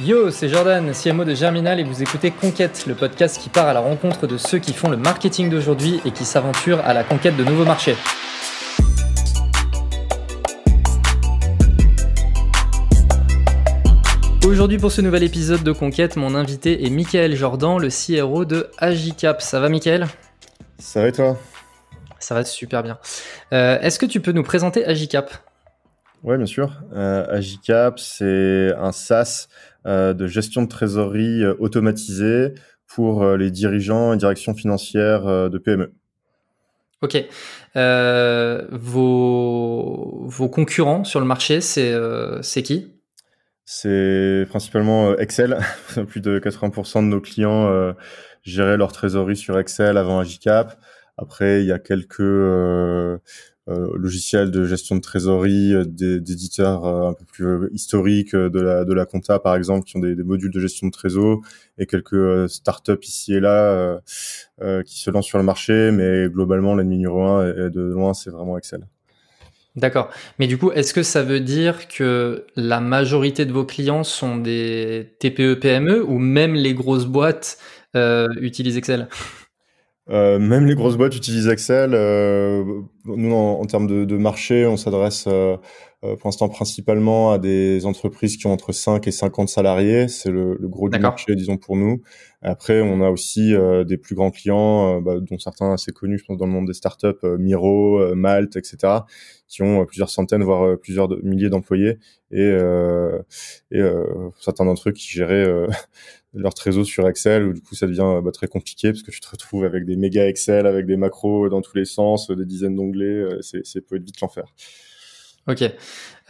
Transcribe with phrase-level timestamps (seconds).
[0.00, 3.72] Yo, c'est Jordan, CMO de Germinal et vous écoutez Conquête, le podcast qui part à
[3.72, 7.36] la rencontre de ceux qui font le marketing d'aujourd'hui et qui s'aventurent à la conquête
[7.36, 7.96] de nouveaux marchés.
[14.46, 18.70] Aujourd'hui pour ce nouvel épisode de Conquête, mon invité est Michael Jordan, le CRO de
[18.78, 19.42] Agicap.
[19.42, 20.06] Ça va Michael?
[20.78, 21.36] Ça va et toi?
[22.20, 23.00] Ça va super bien.
[23.52, 25.32] Euh, est-ce que tu peux nous présenter Agicap
[26.22, 26.70] Oui, bien sûr.
[26.94, 29.48] Euh, Agicap, c'est un SaaS
[29.84, 32.54] de gestion de trésorerie euh, automatisée
[32.86, 35.92] pour euh, les dirigeants et directions financières de PME.
[37.00, 37.16] Ok.
[37.76, 42.92] Euh, vos, vos concurrents sur le marché, c'est euh, qui?
[43.64, 45.58] C'est principalement Excel.
[46.08, 47.92] Plus de 80% de nos clients euh,
[48.42, 50.80] géraient leur trésorerie sur Excel avant Agicap.
[51.18, 53.18] Après, il y a quelques euh, euh,
[53.94, 59.38] logiciels de gestion de trésorerie euh, d'éditeurs euh, un peu plus historiques de la compta
[59.38, 61.40] par exemple qui ont des, modules de gestion de trésor
[61.78, 64.00] et quelques startups ici et là
[64.84, 68.30] qui se lancent sur le marché mais globalement l'ennemi numéro un et de loin c'est
[68.30, 68.86] vraiment Excel.
[69.78, 70.10] D'accord.
[70.38, 74.36] Mais du coup, est-ce que ça veut dire que la majorité de vos clients sont
[74.36, 77.58] des TPE PME ou même les grosses boîtes
[77.94, 79.08] euh, utilisent Excel?
[80.10, 81.90] Euh, même les grosses boîtes utilisent Excel.
[81.94, 82.64] Euh,
[83.04, 85.56] nous, en, en, termes de, de marché, on s'adresse euh,
[86.00, 90.08] pour l'instant principalement à des entreprises qui ont entre 5 et 50 salariés.
[90.08, 92.02] C'est le, le, gros du marché, disons, pour nous.
[92.40, 96.24] Après, on a aussi euh, des plus grands clients, bah, dont certains assez connus, je
[96.24, 99.00] pense, dans le monde des startups, Miro, Malte, etc.,
[99.48, 101.98] qui ont plusieurs centaines, voire plusieurs milliers d'employés.
[102.30, 102.54] Et,
[103.70, 103.82] et
[104.38, 105.66] certains d'entre eux qui géraient
[106.34, 109.20] leur trésor sur Excel où du coup ça devient bah, très compliqué parce que tu
[109.20, 112.76] te retrouves avec des méga Excel avec des macros dans tous les sens des dizaines
[112.76, 114.44] d'onglets euh, c'est c'est peut être vite l'enfer
[115.46, 115.64] ok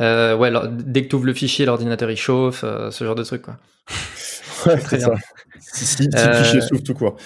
[0.00, 3.16] euh, ouais alors, dès que tu ouvres le fichier l'ordinateur il chauffe euh, ce genre
[3.16, 3.58] de truc quoi
[4.66, 5.14] ouais, très bien ça.
[5.60, 7.16] si, si, si le fichier s'ouvre tout quoi ouais,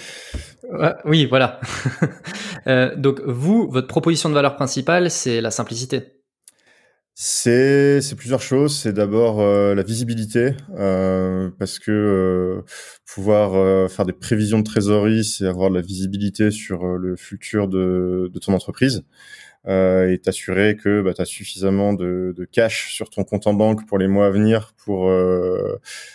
[1.05, 1.61] oui voilà
[2.66, 6.22] euh, donc vous votre proposition de valeur principale c'est la simplicité
[7.15, 8.77] c'est plusieurs choses.
[8.77, 12.65] C'est d'abord euh, la visibilité, euh, parce que
[13.06, 18.31] pouvoir faire des prévisions de trésorerie, c'est avoir de la visibilité sur le futur de,
[18.41, 19.04] ton entreprise
[19.69, 23.99] et t'assurer que bah, tu as suffisamment de, cash sur ton compte en banque pour
[23.99, 25.09] les mois à venir pour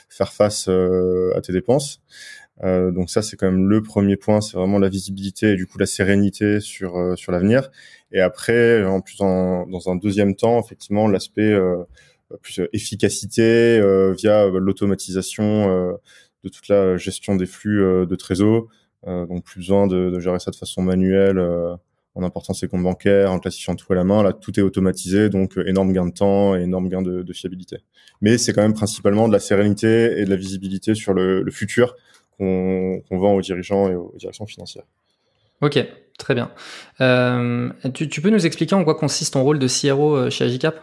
[0.10, 2.02] faire face à tes dépenses.
[2.64, 5.68] Euh, donc ça, c'est quand même le premier point, c'est vraiment la visibilité et du
[5.68, 7.70] coup la sérénité sur euh, sur l'avenir.
[8.12, 11.84] Et après, en plus, en, dans un deuxième temps, effectivement, l'aspect euh,
[12.42, 15.98] plus efficacité euh, via l'automatisation
[16.44, 18.68] de toute la gestion des flux de trésor.
[19.06, 21.40] donc plus besoin de, de, gérer ça de façon manuelle
[22.16, 24.24] en important ses comptes bancaires, en classifiant tout à la main.
[24.24, 27.78] Là, tout est automatisé, donc énorme gain de temps et énorme gain de, de fiabilité.
[28.22, 31.52] Mais c'est quand même principalement de la sérénité et de la visibilité sur le, le
[31.52, 31.96] futur
[32.38, 34.86] qu'on qu vend aux dirigeants et aux directions financières.
[35.62, 35.80] Ok,
[36.18, 36.52] très bien.
[37.02, 40.46] Euh, tu, tu, peux nous expliquer en quoi consiste ton rôle de CRO euh, chez
[40.46, 40.80] Agicap?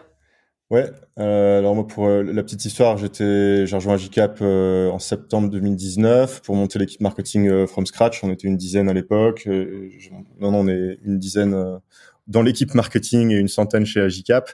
[0.71, 4.97] Ouais, euh, alors moi pour euh, la petite histoire, j'étais j'ai rejoint Agicap euh, en
[4.97, 8.23] septembre 2019 pour monter l'équipe marketing euh, from scratch.
[8.23, 9.45] On était une dizaine à l'époque.
[9.45, 11.79] non, non, on est une dizaine
[12.27, 14.51] dans l'équipe marketing et une centaine chez Agicap.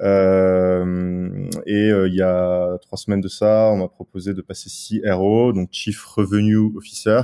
[0.00, 4.70] Euh, et euh, il y a trois semaines de ça, on m'a proposé de passer
[4.70, 7.20] CRO, donc Chief Revenue Officer,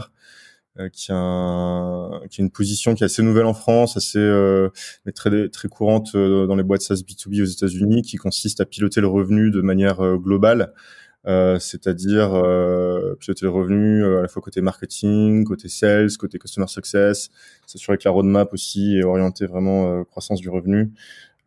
[0.79, 4.21] euh, qui, a un, qui a une position qui est assez nouvelle en France, assez
[4.21, 4.69] euh,
[5.05, 8.67] mais très très courante euh, dans les boîtes SaaS B2B aux États-Unis, qui consiste à
[8.67, 10.73] piloter le revenu de manière globale.
[11.27, 16.67] Euh, c'est-à-dire euh, le revenu euh, à la fois côté marketing, côté sales, côté customer
[16.67, 17.31] success,
[17.67, 20.93] s'assurer que la roadmap aussi est orientée vraiment euh, croissance du revenu.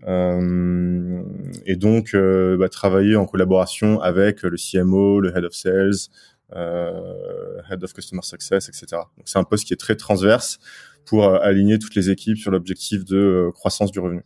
[0.06, 6.10] Et donc bah, travailler en collaboration avec le CMO, le head of sales,
[6.52, 8.86] head of customer success, etc.
[8.92, 10.60] Donc c'est un poste qui est très transverse
[11.06, 14.24] pour aligner toutes les équipes sur l'objectif de croissance du revenu.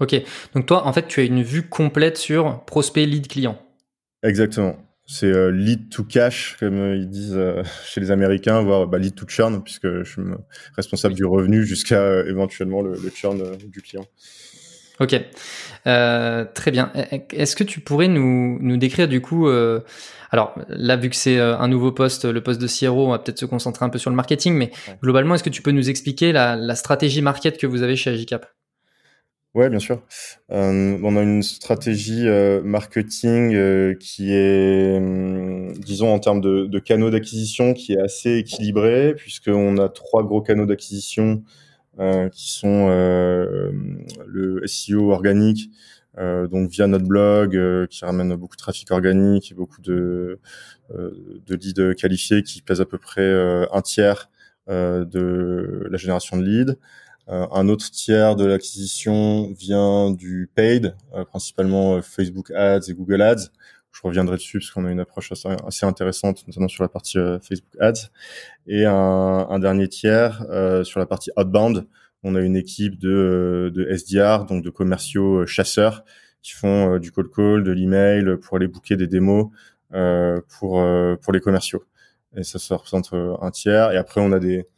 [0.00, 0.22] Ok,
[0.54, 3.58] donc toi en fait tu as une vue complète sur prospect lead client.
[4.22, 4.76] Exactement.
[5.10, 8.98] C'est euh, lead to cash, comme euh, ils disent euh, chez les Américains, voire bah,
[8.98, 10.22] lead to churn, puisque je suis
[10.76, 14.04] responsable du revenu jusqu'à euh, éventuellement le, le churn euh, du client.
[15.00, 15.14] Ok,
[15.84, 16.92] très bien.
[17.32, 21.68] Est-ce que tu pourrais nous, nous décrire du coup, alors là vu que c'est un
[21.68, 24.16] nouveau poste, le poste de CRO, on va peut-être se concentrer un peu sur le
[24.16, 24.98] marketing, mais ouais.
[25.00, 28.10] globalement, est-ce que tu peux nous expliquer la, la stratégie market que vous avez chez
[28.10, 28.46] Agicap?
[29.58, 30.00] Ouais, bien sûr.
[30.52, 36.78] Euh, on a une stratégie euh, marketing euh, qui est, hum, disons, en termes de,
[36.78, 41.42] canaux d'acquisition, qui est assez équilibrée, puisqu'on a trois gros canaux d'acquisition
[42.32, 45.72] qui sont le SEO organique,
[46.16, 50.38] donc via notre blog qui ramène beaucoup de trafic organique et beaucoup de
[50.94, 53.28] de leads qualifiés qui pèsent à peu près
[53.72, 54.30] un tiers
[54.68, 56.76] de la génération de leads.
[57.28, 60.96] Un autre tiers de l'acquisition vient du paid,
[61.26, 63.50] principalement Facebook Ads et Google Ads
[63.98, 67.38] je reviendrai dessus parce qu'on a une approche assez, intéressante, notamment sur la partie euh,
[67.40, 68.10] Facebook Ads.
[68.66, 71.86] Et un, dernier tiers euh, sur la partie outbound.
[72.22, 76.04] On a une équipe de, euh, SDR, donc de commerciaux chasseurs,
[76.42, 79.46] qui font du call call, de l'email pour aller booker des démos
[79.90, 80.84] pour
[81.20, 81.82] pour les commerciaux.
[82.36, 83.90] Et ça, ça représente un tiers.
[83.90, 84.68] Et après, on a des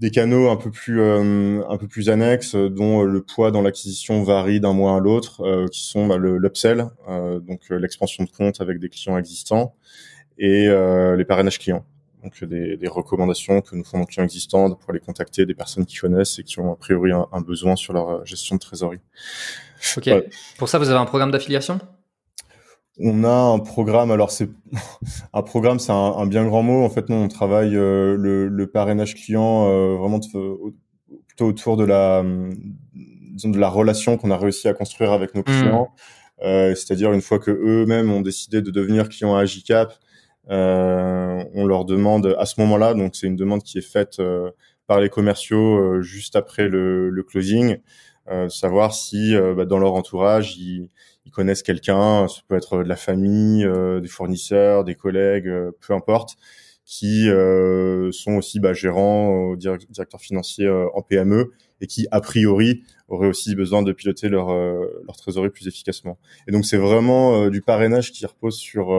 [0.00, 4.22] des canaux un peu plus euh, un peu plus annexes dont le poids dans l'acquisition
[4.22, 8.30] varie d'un mois à l'autre euh, qui sont bah, le l'upsell euh, donc l'expansion de
[8.30, 9.74] compte avec des clients existants
[10.38, 11.84] et les parrainages clients
[12.22, 15.84] donc des, des, recommandations que nous font nos clients existants pour les contacter des personnes
[15.84, 19.00] qui connaissent et qui ont a priori un, besoin sur leur gestion de trésorerie.
[19.96, 20.10] Ok.
[20.58, 21.78] Pour ça, vous avez un programme d'affiliation?
[23.02, 24.48] On a un programme, alors c'est
[25.32, 26.84] un programme, c'est un, bien grand mot.
[26.84, 30.20] En fait, nous, on travaille euh, le, parrainage client euh, vraiment
[31.26, 35.44] plutôt autour de la, de la relation qu'on a réussi à construire avec nos mmh.
[35.44, 35.88] clients.
[36.42, 39.94] Euh, c'est-à-dire une fois que eux-mêmes ont décidé de devenir clients à Agicap,
[40.48, 44.20] on leur demande à ce moment-là, donc c'est une demande qui est faite
[44.86, 47.76] par les commerciaux juste après le, closing,
[48.48, 50.88] savoir si bah, dans leur entourage ils
[51.26, 55.70] ils connaissent quelqu'un, ça peut être de la famille, euh, des fournisseurs, des collègues, euh,
[55.80, 56.36] peu importe,
[56.84, 63.28] qui euh, sont aussi bah, gérants, directeurs financiers en PME et qui a priori auraient
[63.28, 66.18] aussi besoin de piloter leur leur trésorerie plus efficacement.
[66.48, 68.90] Et donc c'est vraiment du parrainage qui repose sur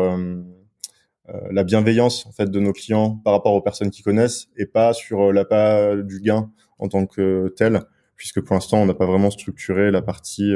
[1.28, 4.94] la bienveillance en fait de nos clients par rapport aux personnes qui connaissent et pas
[4.94, 7.82] sur la pas du gain en tant que tel
[8.16, 10.54] puisque pour l'instant on n'a pas vraiment structuré la partie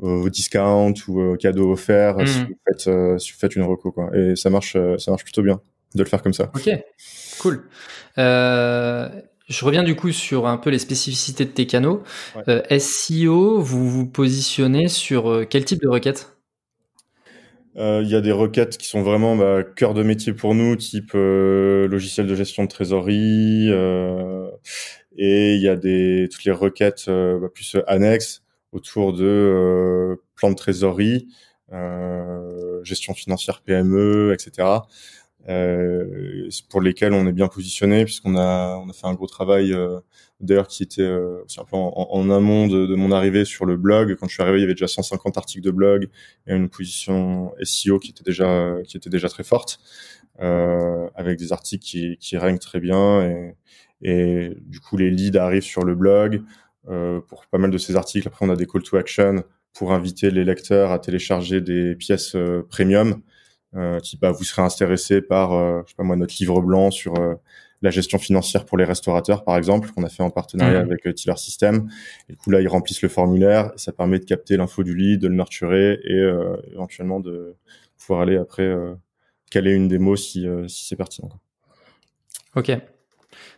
[0.00, 2.46] au discount ou au cadeau offert si, hmm.
[2.48, 4.10] vous faites, euh, si vous faites une reco quoi.
[4.16, 5.60] Et ça marche, euh, ça marche plutôt bien
[5.94, 6.50] de le faire comme ça.
[6.54, 6.68] Ok,
[7.38, 7.68] cool.
[8.18, 9.08] Euh,
[9.48, 12.02] je reviens du coup sur un peu les spécificités de tes canaux.
[12.78, 16.30] SEO, vous vous positionnez sur quel type de requêtes?
[17.76, 21.12] Il y a des requêtes qui sont vraiment bah, cœur de métier pour nous, type
[21.12, 23.68] logiciel de gestion de trésorerie,
[25.16, 28.43] et il y a des toutes les requêtes bah, plus annexes,
[28.74, 31.28] autour de euh, plan de trésorerie,
[31.72, 34.80] euh, gestion financière PME, etc.
[35.48, 39.74] Euh, pour lesquels on est bien positionné puisqu'on a on a fait un gros travail
[39.74, 40.00] euh,
[40.40, 44.16] d'ailleurs qui était euh, un peu en, amont de, de, mon arrivée sur le blog.
[44.18, 46.08] Quand je suis arrivé il y avait déjà 150 articles de blog
[46.46, 49.80] et une position SEO qui était déjà qui était déjà très forte
[50.40, 53.22] euh, avec des articles qui qui règnent très bien.
[53.28, 53.54] Et
[54.00, 56.42] et du coup les leads arrivent sur le blog
[56.86, 58.28] pour pas mal de ces articles.
[58.28, 59.44] Après, on a des call to action
[59.74, 63.20] pour inviter les lecteurs à télécharger des pièces euh, premium.
[63.74, 66.92] Euh, type, bah, vous serez intéressé par, euh, je sais pas moi, notre livre blanc
[66.92, 67.14] sur
[67.82, 70.90] la gestion financière pour les restaurateurs, par exemple, qu'on a fait en partenariat mmh.
[70.90, 71.90] avec Tiller System.
[72.28, 73.72] Et du coup, là, ils remplissent le formulaire.
[73.74, 76.22] Et ça permet de capter l'info du lead, de le nurturer et
[76.72, 77.56] éventuellement de
[77.98, 78.74] pouvoir aller après
[79.50, 81.28] caler une démo si, si c'est pertinent.
[82.54, 82.70] Ok.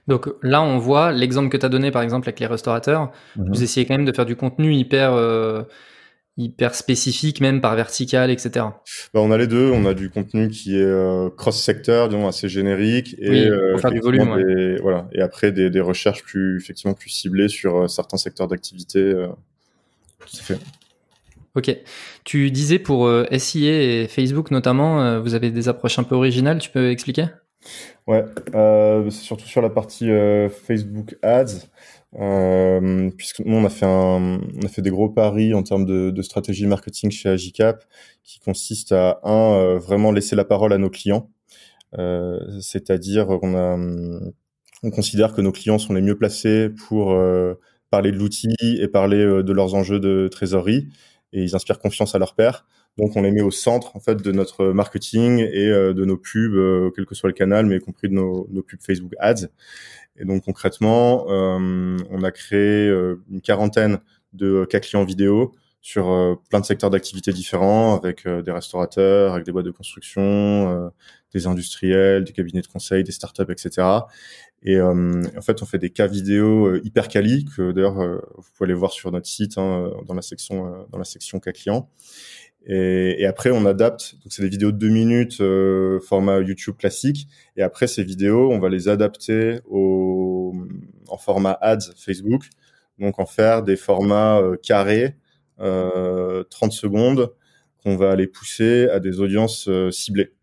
[0.09, 3.11] Donc là, on voit l'exemple que tu as donné, par exemple, avec les restaurateurs.
[3.37, 3.49] Mhm.
[3.49, 5.63] Vous essayez quand même de faire du contenu hyper, euh,
[6.37, 8.67] hyper spécifique, même par vertical, etc.
[9.13, 9.71] Bah, on a les deux.
[9.73, 13.91] On a du contenu qui est euh, cross-secteur, disons assez générique, et pour euh, faire
[13.91, 14.79] du volume.
[14.81, 15.09] Voilà.
[15.13, 19.13] Et après des, des, recherches plus effectivement plus ciblées sur certains secteurs d'activité.
[20.27, 20.59] fait.
[21.57, 21.77] Ok.
[22.23, 26.59] Tu disais pour SIA et Facebook notamment, vous avez des approches un peu originales.
[26.59, 27.27] Tu peux expliquer?
[28.07, 31.67] Ouais, euh, c'est surtout sur la partie euh, Facebook Ads,
[32.19, 36.11] euh, puisque nous on a fait on a fait des gros paris en termes de,
[36.11, 37.85] de stratégie marketing chez Agicap,
[38.23, 41.31] qui consiste à un vraiment laisser la parole à nos clients,
[42.61, 47.17] c'est-à-dire qu'on considère que nos clients sont les mieux placés pour
[47.91, 50.89] parler de l'outil et parler de leurs enjeux de trésorerie,
[51.33, 52.67] et ils inspirent confiance à leur père.
[52.99, 56.17] Donc on les met au centre en fait de notre marketing et euh, de nos
[56.17, 59.49] pubs, euh, quel que soit le canal, mais y compris de nos, pubs Facebook Ads.
[60.17, 62.89] Et donc concrètement, euh, on a créé
[63.31, 63.99] une quarantaine
[64.33, 66.07] de cas clients vidéo sur
[66.51, 70.91] plein de secteurs d'activité différents, avec des restaurateurs, avec des boîtes de construction,
[71.33, 73.87] des industriels, des cabinets de conseil, des startups, etc.
[74.63, 78.75] Et en fait, on fait des cas vidéo hyper quali que d'ailleurs vous pouvez aller
[78.75, 81.89] voir sur notre site hein, dans la section dans la section cas clients.
[82.67, 84.15] Et, et, après, on adapte.
[84.25, 87.29] Donc, c'est des vidéos de deux minutes, euh, format YouTube classique.
[87.57, 90.55] Et après, ces vidéos, on va les adapter au,
[91.09, 92.45] en format ads Facebook.
[92.99, 95.17] Donc, en faire des formats euh, carrés
[95.59, 97.33] 30 secondes
[97.83, 100.35] qu'on va aller pousser à des audiences ciblées.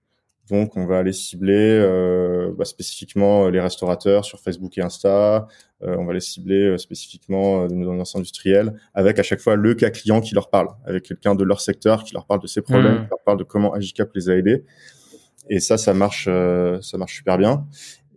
[0.49, 5.47] Donc, on va aller cibler euh, bah, spécifiquement les restaurateurs sur Facebook et Insta.
[5.83, 9.73] Euh, on va les cibler euh, spécifiquement dans audiences industrielles, avec à chaque fois le
[9.73, 12.61] cas client qui leur parle, avec quelqu'un de leur secteur qui leur parle de ses
[12.61, 13.03] problèmes, mmh.
[13.03, 14.65] qui leur parle de comment Agicap les a aidés.
[15.49, 17.65] Et ça, ça marche, ça marche super bien.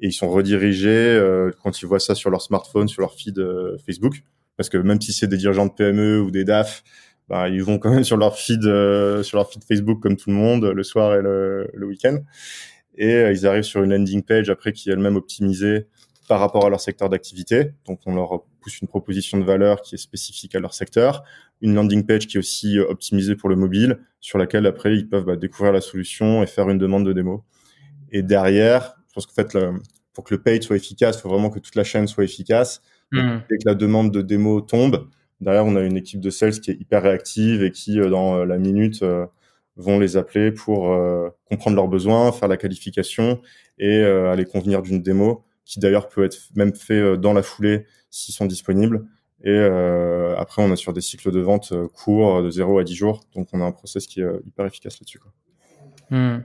[0.01, 1.21] Et ils sont redirigés
[1.61, 3.45] quand ils voient ça sur leur smartphone, sur leur feed
[3.85, 4.23] Facebook,
[4.57, 6.85] parce que même si c'est des dirigeants de PME ou des DAF,
[7.29, 10.31] bah, ils vont quand même sur leur feed, euh, sur leur feed Facebook comme tout
[10.31, 12.19] le monde, le soir et le, le week-end.
[12.97, 15.87] Et euh, ils arrivent sur une landing page après qui est elle-même optimisée
[16.29, 17.73] par rapport à leur secteur d'activité.
[17.87, 21.23] Donc, on leur pousse une proposition de valeur qui est spécifique à leur secteur,
[21.61, 25.09] une landing page qui est aussi euh, optimisée pour le mobile, sur laquelle après ils
[25.09, 27.45] peuvent bah, découvrir la solution et faire une demande de démo.
[28.13, 29.59] Et derrière, je pense qu'en fait,
[30.13, 32.83] pour que le paid soit efficace, il faut vraiment que toute la chaîne soit efficace.
[33.13, 33.39] Mmh.
[33.51, 35.09] Dès que la demande de démo tombe,
[35.41, 38.39] Derrière, on a une équipe de sales qui est hyper réactive et qui, euh, dans
[38.39, 39.27] euh, la minute, euh,
[39.77, 40.99] vont les appeler pour
[41.51, 43.43] comprendre leurs besoins, faire la qualification
[43.79, 48.35] et aller convenir d'une démo qui d'ailleurs peut être même fait dans la foulée s'ils
[48.35, 49.05] sont disponibles.
[49.45, 49.55] Et
[50.39, 53.21] après, on est sur des cycles de vente courts de 0 à 10 jours.
[53.35, 55.21] Donc, on a un process qui est hyper efficace là-dessus.
[56.09, 56.39] Hmm.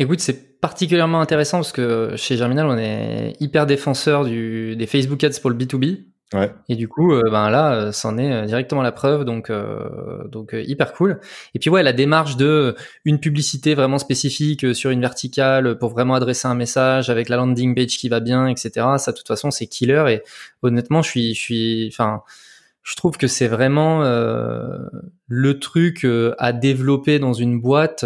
[0.00, 5.38] Écoute, c'est particulièrement intéressant parce que chez Germinal, on est hyper défenseur des Facebook Ads
[5.40, 6.06] pour le B2B.
[6.34, 6.52] Ouais.
[6.68, 9.50] Et du coup, euh, ben là, euh, c'en est euh, directement la preuve, donc
[10.26, 11.20] donc hyper cool.
[11.54, 16.14] Et puis ouais, la démarche de une publicité vraiment spécifique sur une verticale pour vraiment
[16.14, 18.86] adresser un message avec la landing page qui va bien, etc.
[18.98, 20.04] Ça, de toute façon, c'est killer.
[20.08, 20.22] Et
[20.62, 22.22] honnêtement, je suis, je suis, enfin,
[22.82, 26.06] je trouve que c'est vraiment le truc
[26.38, 28.04] à développer dans une boîte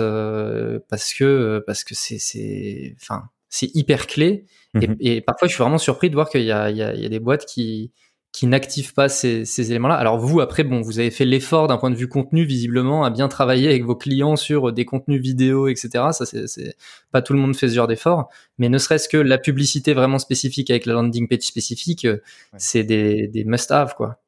[0.89, 4.47] parce que parce que c'est c'est, enfin, c'est hyper clé.
[4.81, 6.83] et, mmh et, parfois, je suis vraiment surpris de voir qu'il y a, il y,
[6.83, 7.93] a, il y a des boîtes qui
[8.33, 9.95] qui n'activent pas ces, ces éléments-là.
[9.95, 13.11] Alors vous, après, bon, vous avez fait l'effort d'un point de vue contenu, visiblement, à
[13.11, 16.13] bien travailler avec vos clients sur des contenus vidéo, etc.
[16.13, 16.75] Ça, c'est
[17.11, 20.19] pas tout le monde fait ce genre d'effort, mais ne serait-ce que la publicité vraiment
[20.19, 22.23] spécifique avec la landing page spécifique, euh,
[22.57, 24.19] c'est des, des must-have, quoi.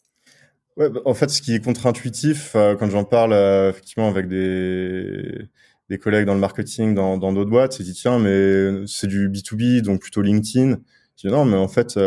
[0.76, 4.28] Ouais, bah, en fait, ce qui est contre-intuitif, euh, quand j'en parle euh, effectivement avec
[4.28, 5.48] des
[5.90, 9.82] des collègues dans le marketing, dans d'autres boîtes, c'est dit tiens, mais c'est du B2B,
[9.82, 10.78] donc plutôt LinkedIn.
[11.16, 11.98] Je dis non, mais en fait,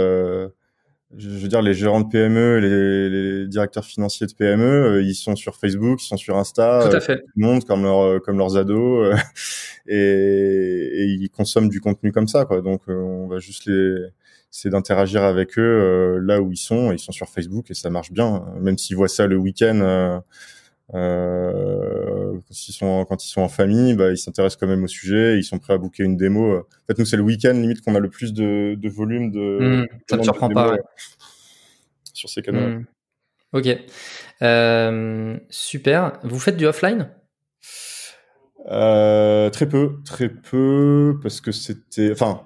[1.16, 5.16] je veux dire, les gérants de PME, les, les directeurs financiers de PME, euh, ils
[5.16, 7.20] sont sur Facebook, ils sont sur Insta, tout à fait.
[7.20, 9.16] tout le monde comme leur, euh, comme leurs ados, euh,
[9.88, 12.62] et, et, ils consomment du contenu comme ça, quoi.
[12.62, 14.08] Donc, on va juste les,
[14.52, 16.92] c'est d'interagir avec eux là où ils sont.
[16.92, 20.22] Ils sont sur Facebook et ça marche bien, même s'ils voient ça le week-end.
[20.94, 24.88] Euh, quand ils sont quand ils sont en famille, bah, ils s'intéressent quand même au
[24.88, 26.60] sujet, ils sont prêts à booker une démo.
[26.60, 29.60] En fait, nous c'est le week-end limite qu'on a le plus de, de volume de.
[29.60, 30.72] Mmh, ça ne surprend pas.
[30.72, 30.80] Ouais.
[32.14, 32.80] Sur ces canaux.
[32.80, 32.86] Mmh.
[33.54, 33.68] Ok,
[34.42, 36.20] euh, super.
[36.24, 37.10] Vous faites du offline?
[38.70, 42.42] Euh, Très peu, très peu, parce que c'était, enfin,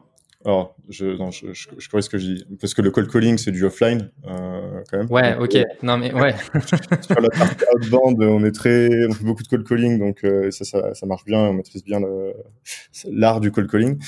[0.46, 2.46] alors, je, non, je, je, je ce que je dis.
[2.60, 5.12] Parce que le cold calling, c'est du offline, euh, quand même.
[5.12, 5.58] Ouais, ok.
[5.84, 6.34] non, mais ouais.
[7.02, 10.50] sur la partie outbound, on est très, on fait beaucoup de cold calling, donc euh,
[10.52, 12.00] ça, ça, ça, marche bien, on maîtrise bien
[13.06, 14.00] l'art du cold calling.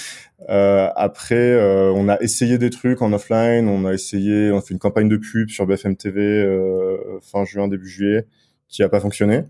[0.49, 4.61] Euh, après, euh, on a essayé des trucs en offline, on a essayé, on a
[4.61, 8.27] fait une campagne de pub sur BFM TV euh, fin juin, début juillet,
[8.67, 9.43] qui a pas fonctionné.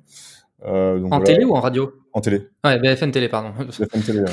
[0.66, 1.94] Donc, en télé ou en radio?
[2.14, 2.48] En télé.
[2.64, 3.52] Ouais, BFM Télé, pardon.
[3.66, 4.32] BFM Télé, ouais.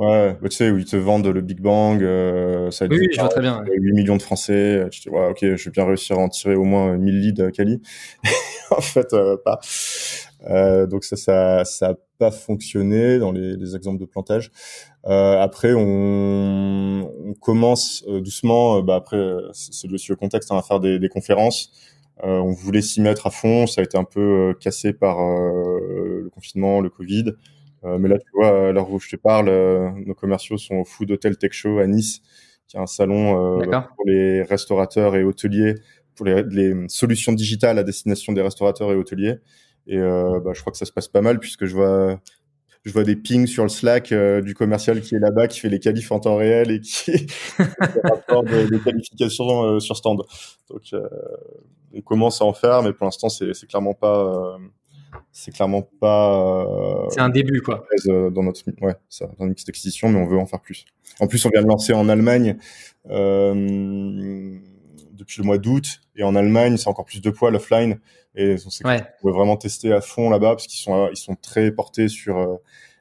[0.00, 3.06] Ouais, bah, tu sais, où ils te vendent le Big Bang, euh, ça a oui,
[3.12, 3.62] je vois très bien.
[3.70, 6.54] 8 millions de Français, tu dis, ouais, ok, je vais bien réussir à en tirer
[6.54, 7.82] au moins 1000 leads à Cali.
[8.70, 9.60] en fait, euh, pas.
[10.48, 14.50] Euh, donc ça, ça, ça a pas fonctionné dans les, les exemples de plantage.
[15.04, 18.80] Euh, après, on, on commence euh, doucement.
[18.80, 19.18] bah après,
[19.52, 21.72] c'est aussi le contexte, hein, à faire des, des conférences.
[22.22, 23.66] on voulait s'y mettre à fond.
[23.66, 27.34] Ça a été un peu cassé par le confinement, le Covid.
[27.84, 30.76] Euh, mais là, tu vois, à l'heure où je te parle, euh, nos commerciaux sont
[30.76, 32.20] au Food Hotel Tech Show à Nice,
[32.68, 35.76] qui est un salon euh, pour les restaurateurs et hôteliers,
[36.14, 39.36] pour les, les, solutions digitales à destination des restaurateurs et hoteliers.
[39.86, 42.20] Et bah, je crois que ça se passe pas mal puisque je vois
[42.84, 45.80] je vois des pings sur le Slack du commercial qui est là-bas, qui fait les
[45.80, 50.22] qualifs en temps réel et qui fait rapport de, de qualification sur stand.
[50.68, 50.82] Donc,
[51.94, 54.58] on commence à en faire, mais pour l'instant, c'est clairement pas
[55.32, 56.64] c'est clairement pas.
[56.66, 57.86] Euh, c'est un début, quoi.
[58.08, 60.84] Euh, dans notre, ouais, ça, dans une petite acquisition, mais on veut en faire plus.
[61.20, 62.56] En plus, on vient de lancer en Allemagne
[63.10, 64.58] euh,
[65.12, 67.98] depuis le mois d'août, et en Allemagne, c'est encore plus de poids l'offline,
[68.34, 69.02] et on sait ouais.
[69.24, 72.56] veut vraiment tester à fond là-bas parce qu'ils sont, ils sont très portés sur euh,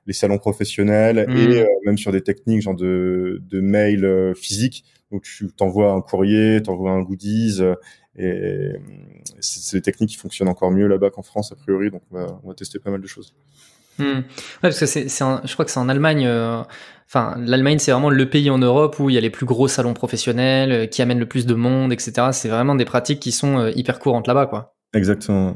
[0.07, 1.37] les salons professionnels mmh.
[1.37, 4.85] et même sur des techniques genre de, de mail physique.
[5.11, 7.61] Donc tu t'envoies un courrier, t'envoies un goodies
[8.19, 8.73] et
[9.39, 12.39] c'est des techniques qui fonctionnent encore mieux là-bas qu'en France a priori, donc on va,
[12.43, 13.33] on va tester pas mal de choses.
[13.97, 14.03] Hmm.
[14.03, 14.23] Ouais,
[14.61, 16.25] parce que c'est, je crois que c'est en Allemagne.
[16.25, 16.63] Euh,
[17.07, 19.67] enfin, l'Allemagne, c'est vraiment le pays en Europe où il y a les plus gros
[19.67, 22.27] salons professionnels, euh, qui amènent le plus de monde, etc.
[22.31, 24.75] C'est vraiment des pratiques qui sont euh, hyper courantes là-bas, quoi.
[24.93, 25.55] Exactement.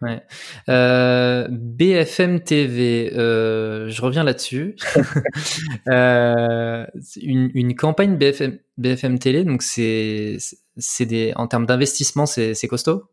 [0.00, 0.22] Ouais.
[0.68, 4.76] Euh, BFM TV, euh, je reviens là-dessus.
[5.88, 6.86] euh,
[7.20, 10.36] une, une, campagne BFM, BFM Télé, donc c'est,
[10.76, 13.04] c'est des, en termes d'investissement, c'est, c'est costaud?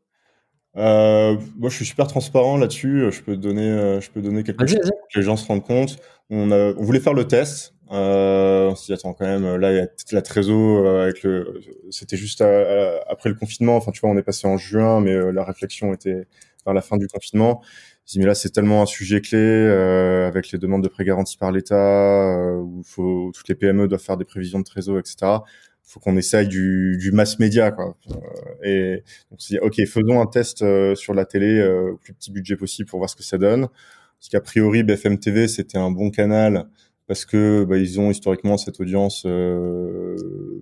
[0.75, 3.12] Moi, je suis super transparent là-dessus.
[3.12, 5.98] Je peux donner, je peux donner quelque chose pour que les gens se rendent compte.
[6.30, 7.74] On, a, on voulait faire le test.
[7.88, 9.56] On s'est dit attends quand même.
[9.56, 11.62] Là, il y a la trésor avec le.
[11.92, 13.77] C'était juste après le confinement.
[13.77, 16.27] Enfin, tu vois, on est passé en juin, mais la réflexion était
[16.65, 17.62] vers la fin du confinement.
[18.05, 21.05] Je dit, mais là, c'est tellement un sujet clé euh, avec les demandes de prêts
[21.05, 25.39] garantis par l'État, où faut, toutes les PME doivent faire des prévisions de trésor, etc
[25.86, 27.95] faut qu'on essaye du, mass média quoi.
[28.12, 28.17] Euh,
[28.63, 32.31] et donc c'est ok, faisons un test euh, sur la télé euh, au plus petit
[32.31, 33.67] budget possible pour voir ce que ça donne.
[34.19, 36.65] Parce qu'a priori BFM TV c'était un bon canal
[37.07, 39.27] parce que bah, ils ont historiquement cette audience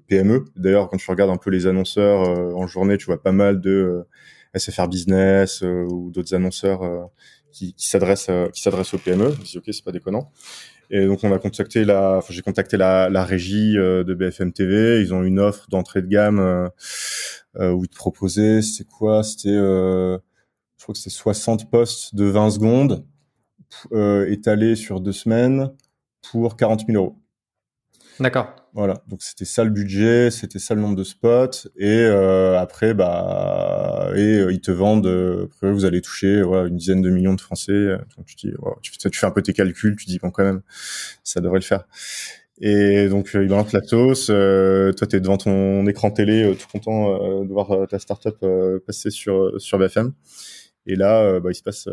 [0.08, 0.46] PME.
[0.58, 2.22] D'ailleurs quand tu regardes un peu les annonceurs
[2.58, 4.06] en journée, tu vois pas mal de
[4.56, 7.10] SFR Business ou d'autres annonceurs
[7.52, 9.34] qui, qui s'adressent qui s'adressent aux PME.
[9.40, 10.32] Je dis ok c'est pas déconnant.
[10.90, 14.54] Et donc on a contacté la, enfin, j'ai contacté la, la régie euh, de BFM
[14.54, 15.02] TV.
[15.02, 16.70] Ils ont une offre d'entrée de gamme euh,
[17.58, 20.18] euh, où ils te proposaient, c'est quoi C'était, euh,
[20.78, 23.06] je crois que c'est 60 postes de 20 secondes
[23.92, 25.72] euh, étalés sur deux semaines
[26.32, 27.18] pour 40 000 euros.
[28.20, 28.56] D'accord.
[28.76, 32.96] Voilà, donc c'était ça le budget, c'était ça le nombre de spots, et euh, après
[32.96, 37.36] bah et euh, ils te vendent, euh, après vous allez toucher une dizaine de millions
[37.36, 40.44] de Français, donc tu dis, tu, fais un peu tes calculs, tu dis bon quand
[40.44, 40.62] même
[41.24, 41.86] ça devrait le faire.
[42.62, 47.44] Et donc ils balancent la sauce, toi tu es devant ton écran télé tout content
[47.44, 48.44] de voir ta startup
[48.88, 50.14] passer sur sur BFM,
[50.88, 51.88] et là bah il se passe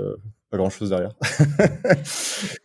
[0.50, 1.12] pas grand chose derrière.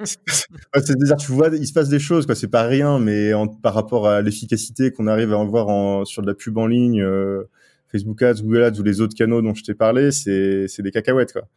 [0.04, 2.34] C'est-à-dire, tu vois, il se passe des choses, quoi.
[2.36, 6.04] C'est pas rien, mais en, par rapport à l'efficacité qu'on arrive à en voir en,
[6.04, 7.43] sur de la pub en ligne, euh,
[7.91, 11.34] Facebook Ads, Google Ads ou les autres canaux dont je t'ai parlé, c'est, des cacahuètes,
[11.34, 11.48] quoi.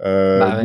[0.00, 0.62] Euh, bah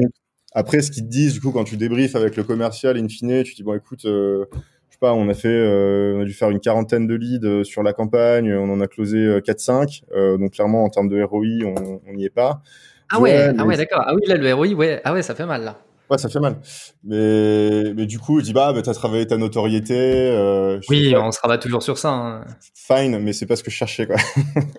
[0.57, 3.43] après, ce qu'ils te disent, du coup, quand tu débriefes avec le commercial, in fine,
[3.43, 4.45] tu dis, bon, écoute, euh,
[4.87, 7.45] je sais pas, on a fait, euh, on a dû faire une quarantaine de leads
[7.45, 11.65] euh, sur la campagne, on en a closé 4-5, donc clairement, en termes de ROI,
[12.07, 12.63] on n'y est pas.
[13.09, 14.03] Ah ouais, ah ouais, d'accord.
[14.05, 15.77] Ah oui, là, le ROI, ouais, ah ouais, ça fait mal, là.
[16.09, 16.57] Ouais, ça fait mal.
[17.03, 19.95] Mais, mais du coup, je dis, bah, bah t'as travaillé ta notoriété.
[19.97, 22.09] Euh, oui, on se rabat toujours sur ça.
[22.09, 22.45] Hein.
[22.75, 24.17] Fine, mais c'est pas ce que je cherchais, quoi.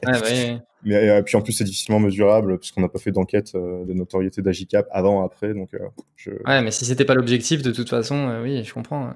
[0.06, 0.58] ouais, ouais.
[0.84, 3.92] Mais euh, puis en plus, c'est difficilement mesurable puisqu'on n'a pas fait d'enquête euh, de
[3.92, 5.54] notoriété d'Agicap avant, après.
[5.54, 5.78] Donc, euh,
[6.16, 6.30] je...
[6.46, 9.10] Ouais, mais si c'était pas l'objectif, de toute façon, oui, je comprends.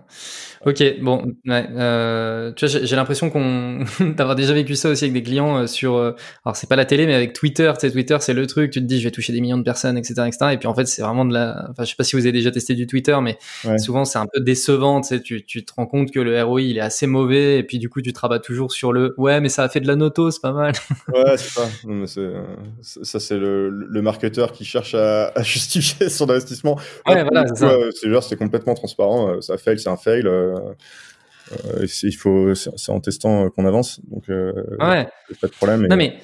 [0.67, 1.67] Ok, bon, ouais,
[2.57, 3.85] tu vois, j'ai l'impression qu'on
[4.17, 5.97] d'avoir déjà vécu ça aussi avec des clients sur.
[5.97, 7.71] alors, c'est pas la télé, mais avec Twitter.
[7.75, 8.71] Tu sais, Twitter, c'est le truc.
[8.73, 10.53] Tu te dis, je vais toucher des millions de personnes, etc., etc.
[10.53, 11.69] Et puis en fait, c'est vraiment de la.
[11.71, 13.39] Enfin, je sais pas si vous avez déjà testé du Twitter, mais
[13.79, 15.01] souvent c'est un peu décevant.
[15.01, 17.63] Tu sais, tu, tu te rends compte que le ROI il est assez mauvais, et
[17.63, 19.15] puis du coup, tu te rabats toujours sur le.
[19.19, 20.73] Ouais, mais ça a fait de la noto, c'est pas mal.
[21.15, 21.37] ouais,
[22.07, 22.33] c'est
[22.83, 26.79] ça, c'est le, le, marketeur qui cherche à, justifier son investissement.
[27.07, 27.45] Ouais, voilà,
[28.23, 29.31] c'est complètement transparent.
[29.31, 30.27] Euh, ça fail, c'est un fail.
[30.27, 30.55] Euh,
[31.53, 34.01] euh il faut, c'est en testant qu'on avance.
[34.05, 35.09] Donc, euh, ouais.
[35.41, 35.87] pas de problème.
[35.87, 36.19] Non, mais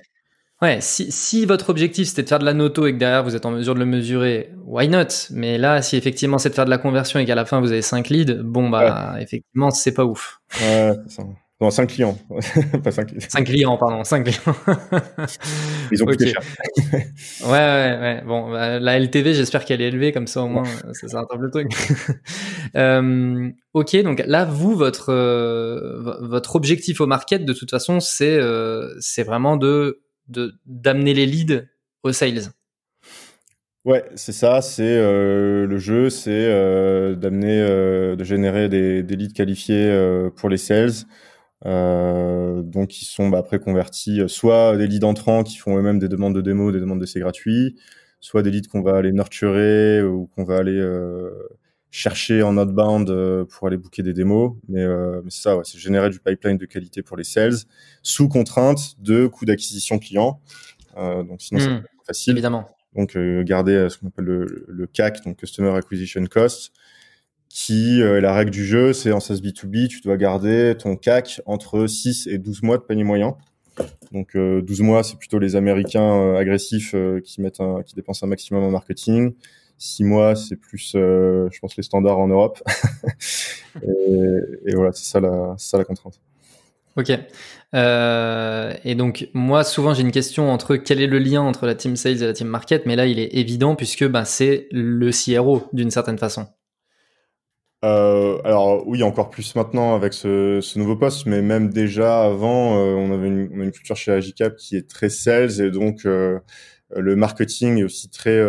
[0.63, 3.37] Ouais, si, si votre objectif c'était de faire de la noto et que derrière vous
[3.37, 5.29] êtes en mesure de le mesurer, why not?
[5.31, 7.73] Mais là, si effectivement c'est de faire de la conversion et qu'à la fin vous
[7.73, 10.41] avez 5 leads, bon bah effectivement c'est pas ouf.
[10.59, 11.25] Ouais, c'est ça.
[11.59, 12.19] Non, 5 clients.
[12.85, 13.27] pas 5 clients.
[13.29, 14.57] 5 clients, pardon, 5 clients.
[15.93, 16.43] Ils ont coûté cher.
[17.45, 18.23] ouais, ouais, ouais.
[18.27, 21.41] Bon, bah, la LTV, j'espère qu'elle est élevée, comme ça au moins, ça, ça rattrape
[21.41, 21.69] le truc.
[22.77, 28.37] euh, ok, donc là, vous, votre, euh, votre objectif au market, de toute façon, c'est
[28.37, 30.03] euh, c'est vraiment de
[30.67, 31.67] d'amener les leads
[32.03, 32.51] aux sales.
[33.87, 39.15] Ouais, c'est ça, c'est euh, le jeu, c'est euh, d'amener, euh, de générer des, des
[39.15, 39.97] leads qualifiés
[40.35, 41.07] pour les sales.
[41.67, 45.99] Euh, donc, ils sont bah, après convertis, euh, soit des leads entrants qui font eux-mêmes
[45.99, 47.77] des demandes de démo, des demandes d'essais gratuits,
[48.21, 51.31] soit des leads qu'on va aller nurturer ou qu'on va aller euh,
[51.91, 53.07] chercher en outbound
[53.47, 54.53] pour aller booker des démos.
[54.69, 57.57] Mais, mais c'est ça, ouais, c'est générer du pipeline de qualité pour les sales
[58.03, 60.41] sous contrainte de coût d'acquisition client.
[60.97, 61.83] donc, sinon, c'est mmh.
[62.07, 62.33] facile.
[62.33, 62.69] Évidemment.
[62.95, 66.73] Donc, garder ce qu'on appelle le, le CAC, donc Customer Acquisition Cost,
[67.49, 71.41] qui euh, la règle du jeu, c'est en SaaS B2B, tu dois garder ton CAC
[71.47, 73.37] entre 6 et 12 mois de panier moyen.
[74.13, 78.25] Donc euh, 12 mois, c'est plutôt les Américains euh, agressifs euh, qui mettent qui dépensent
[78.25, 79.35] un maximum en marketing.
[79.79, 82.63] 6 mois, c'est plus, je pense, les standards en Europe.
[83.83, 86.19] et, voilà, c'est ça la, contrainte.
[86.97, 87.13] Ok.
[87.75, 91.75] Euh, et donc moi souvent j'ai une question entre quel est le lien entre la
[91.75, 95.11] team sales et la team market, mais là il est évident puisque ben, c'est le
[95.11, 96.47] CRO d'une certaine façon.
[97.85, 102.79] Euh, alors oui, encore plus maintenant avec ce, ce, nouveau poste, mais même déjà avant,
[102.79, 106.39] euh, on avait une, une, culture chez Agicap qui est très sales et donc euh,
[106.97, 108.41] le marketing est aussi très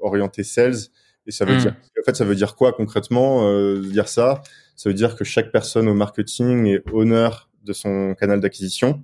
[0.00, 0.76] orienté sales.
[1.26, 1.60] Et ça veut hmm.
[1.60, 4.42] dire, en fait, ça veut dire quoi concrètement Dire ça,
[4.76, 9.02] ça veut dire que chaque personne au marketing est honneur de son canal d'acquisition.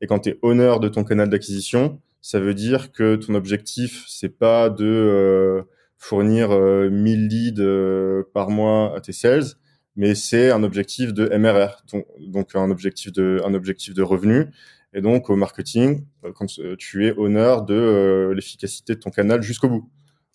[0.00, 4.04] Et quand tu es honneur de ton canal d'acquisition, ça veut dire que ton objectif,
[4.08, 5.62] c'est pas de euh,
[6.00, 9.44] fournir 1000 euh, leads euh, par mois à tes sales,
[9.94, 11.84] mais c'est un objectif de MRR,
[12.18, 14.46] donc, un objectif de un objectif de revenu.
[14.92, 19.88] Et donc au marketing, quand tu es honneur de l'efficacité de ton canal jusqu'au bout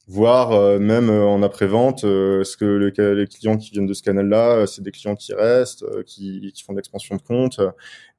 [0.07, 4.03] voire euh, même euh, en après-vente, euh, est-ce que les, clients qui viennent de ce
[4.03, 7.59] canal-là, c'est des clients qui restent, qui, qui, font de l'expansion de compte.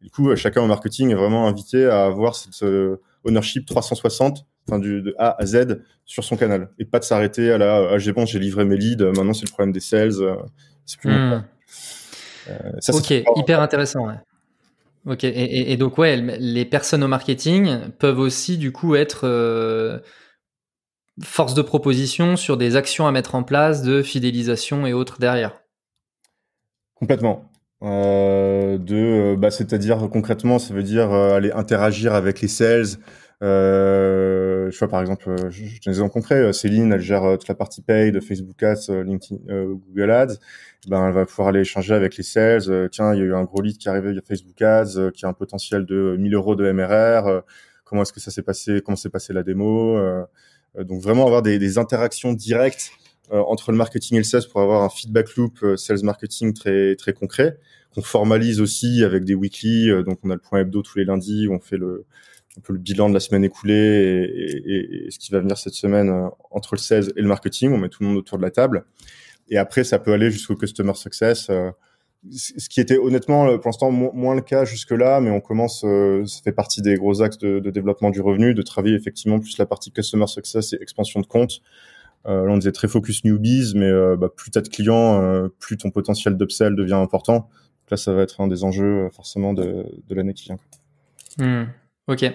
[0.01, 2.65] Du coup, chacun au marketing est vraiment invité à avoir cette
[3.25, 7.51] ownership 360, enfin du de A à Z sur son canal, et pas de s'arrêter
[7.53, 10.13] à la ah, j'ai bon, j'ai livré mes leads, maintenant c'est le problème des sales,
[10.85, 11.45] c'est plus hmm.
[12.81, 14.07] ça, Ok, hyper intéressant.
[14.07, 14.15] Ouais.
[15.07, 20.03] Ok, et, et, donc ouais, les personnes au marketing peuvent aussi du coup être
[21.23, 25.61] force de proposition sur des actions à mettre en place de fidélisation et autres derrière.
[26.95, 27.51] Complètement.
[27.83, 32.87] Euh, de, euh, bah, c'est-à-dire concrètement, ça veut dire euh, aller interagir avec les sales.
[34.67, 36.53] Euh, je vois par exemple, je, je des exemples concrets.
[36.53, 40.35] Céline, elle gère toute la partie pay de Facebook Ads, LinkedIn, Google Ads.
[40.89, 42.89] Ben, elle va pouvoir aller échanger avec les sales.
[42.91, 45.25] tiens, il y a eu un gros lead qui est arrivé via Facebook Ads, qui
[45.27, 47.43] a un potentiel de 1000 euros de MRR.
[47.85, 48.81] comment est-ce que ça s'est passé?
[48.85, 49.99] Comment s'est passé la démo?
[50.79, 52.91] Euh, donc vraiment avoir des, des interactions directes
[53.33, 56.55] euh, entre le marketing et le sales pour avoir un feedback loop euh, sales marketing
[56.55, 57.59] très très concret
[57.95, 59.89] qu'on formalise aussi avec des weekly.
[60.05, 62.05] donc on a le point hebdo tous les lundis où on fait le
[62.59, 64.29] un peu le bilan de la semaine écoulée
[64.67, 67.73] et, ce qui va venir cette semaine entre le sales et le marketing.
[67.73, 68.85] On met tout le monde autour de la table.
[69.49, 71.49] Et après, ça peut aller jusqu'au customer success.
[71.51, 71.71] Euh,
[72.33, 76.41] ce qui était honnêtement pour l'instant moins le cas jusque-là, mais on commence, euh, ça
[76.43, 79.93] fait partie des gros axes de, développement du revenu, de travailler effectivement plus la partie
[79.93, 81.61] customer success et expansion de compte.
[82.27, 85.23] Euh, là, on disait très focus newbies, mais euh, bah, plus tu as de clients,
[85.23, 87.49] euh, plus ton potentiel d'upsell devient important.
[87.91, 90.59] Là, ça va être un des enjeux euh, forcément de, l'année qui vient.
[92.09, 92.33] Ok.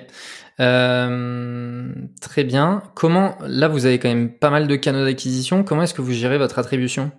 [0.57, 2.83] très bien.
[2.95, 5.63] Comment, là, vous avez quand même pas mal de canaux d'acquisition.
[5.63, 7.11] Comment est-ce que vous gérez votre attribution?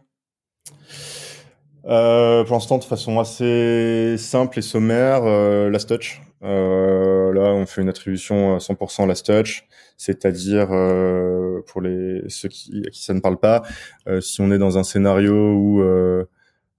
[1.85, 6.23] Euh, pour l'instant, de façon assez simple et sommaire, euh, last touch.
[6.45, 11.83] Euh, là, on fait une attribution à 100% last touch, c'est-à-dire euh, pour
[12.29, 13.62] ceux qui, à qui ça ne parle pas,
[14.09, 15.83] euh, si on est dans un scénario où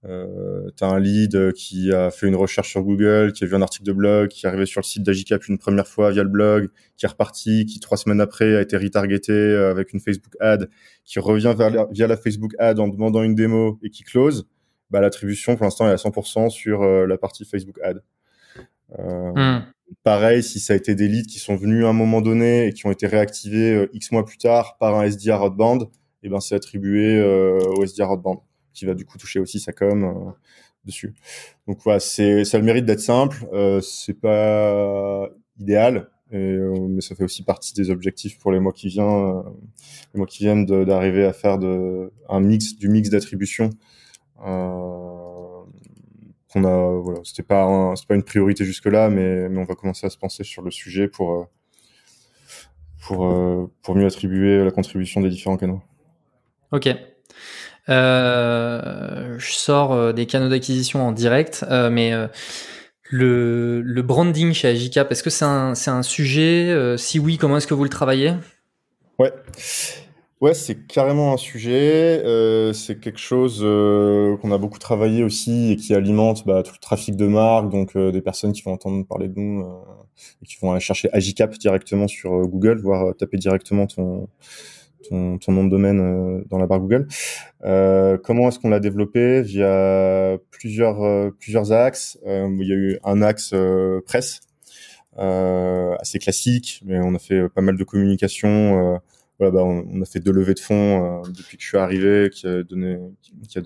[0.06, 0.26] euh,
[0.66, 3.54] euh, tu as un lead qui a fait une recherche sur Google, qui a vu
[3.54, 6.22] un article de blog, qui est arrivé sur le site d'Agicap une première fois via
[6.22, 10.34] le blog, qui est reparti, qui trois semaines après a été retargeté avec une Facebook
[10.40, 10.68] ad,
[11.04, 11.54] qui revient
[11.90, 14.46] via la Facebook ad en demandant une démo et qui close
[14.94, 18.00] bah, l'attribution pour l'instant est à 100% sur euh, la partie Facebook Ad.
[18.98, 19.64] Euh, hmm.
[20.04, 22.72] Pareil, si ça a été des leads qui sont venus à un moment donné et
[22.72, 26.28] qui ont été réactivés euh, X mois plus tard par un SDR outbound, et eh
[26.28, 28.38] ben c'est attribué au SDR outbound,
[28.74, 30.34] qui va du coup toucher aussi sa com
[30.84, 31.14] dessus.
[31.66, 33.46] Donc voilà, c'est ça a le mérite d'être simple.
[33.52, 38.88] Euh, c'est pas idéal, mais ça fait aussi partie des objectifs pour les mois qui
[38.88, 39.42] viennent,
[40.12, 41.58] les mois qui viennent d'arriver à faire
[42.28, 43.70] un mix du mix d'attribution
[44.44, 45.62] euh,
[46.52, 49.74] qu'on a, voilà, c'était pas, c'est pas une priorité jusque là, mais, mais on va
[49.74, 51.44] commencer à se penser sur le sujet pour euh,
[53.06, 55.82] pour euh, pour mieux attribuer la contribution des différents canaux.
[56.72, 56.88] Ok.
[57.88, 62.12] Euh, je sors des canaux d'acquisition en direct, euh, mais
[63.10, 67.84] le, branding chez Agicap, est-ce que c'est un, sujet Si oui, comment est-ce que vous
[67.84, 68.34] le travaillez?
[69.18, 69.32] Ouais.
[70.44, 72.22] Ouais, c'est carrément un sujet.
[72.22, 76.74] Euh, c'est quelque chose euh, qu'on a beaucoup travaillé aussi et qui alimente bah, tout
[76.74, 77.70] le trafic de marque.
[77.70, 79.64] Donc euh, des personnes qui vont entendre parler de nous
[80.42, 84.28] et qui vont aller chercher Agicap directement sur Google, voire taper directement ton,
[85.08, 87.06] ton, nom de domaine dans la barre Google.
[88.22, 92.18] comment est-ce qu'on l'a développé Via plusieurs plusieurs axes?
[92.24, 93.54] il y a eu un axe
[94.06, 94.40] presse
[95.16, 99.00] assez classique, mais on a fait pas mal de communication
[99.50, 102.46] bah, on, a fait deux levées de fonds euh, depuis que je suis arrivé, qui
[102.46, 102.98] a donné,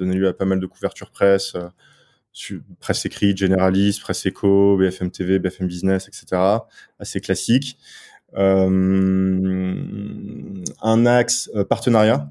[0.00, 5.38] lieu à pas mal de couvertures presse, euh, presse écrite, généraliste, presse éco, BFM TV,
[5.38, 6.40] BFM Business, etc.
[6.98, 7.78] Assez classique.
[8.34, 9.74] Euh,
[10.82, 12.30] un axe euh, partenariat.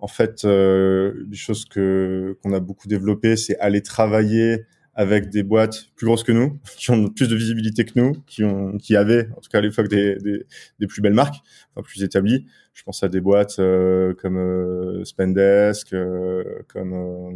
[0.00, 4.64] En fait, euh, des choses que qu'on a beaucoup développé, c'est aller travailler
[4.98, 8.42] avec des boîtes plus grosses que nous, qui ont plus de visibilité que nous, qui
[8.42, 10.44] ont, qui avaient, en tout cas à l'époque, des, des,
[10.80, 11.36] des, plus belles marques,
[11.72, 12.46] enfin plus établies.
[12.74, 17.32] Je pense à des boîtes euh, comme euh, Spendesk, euh, comme euh,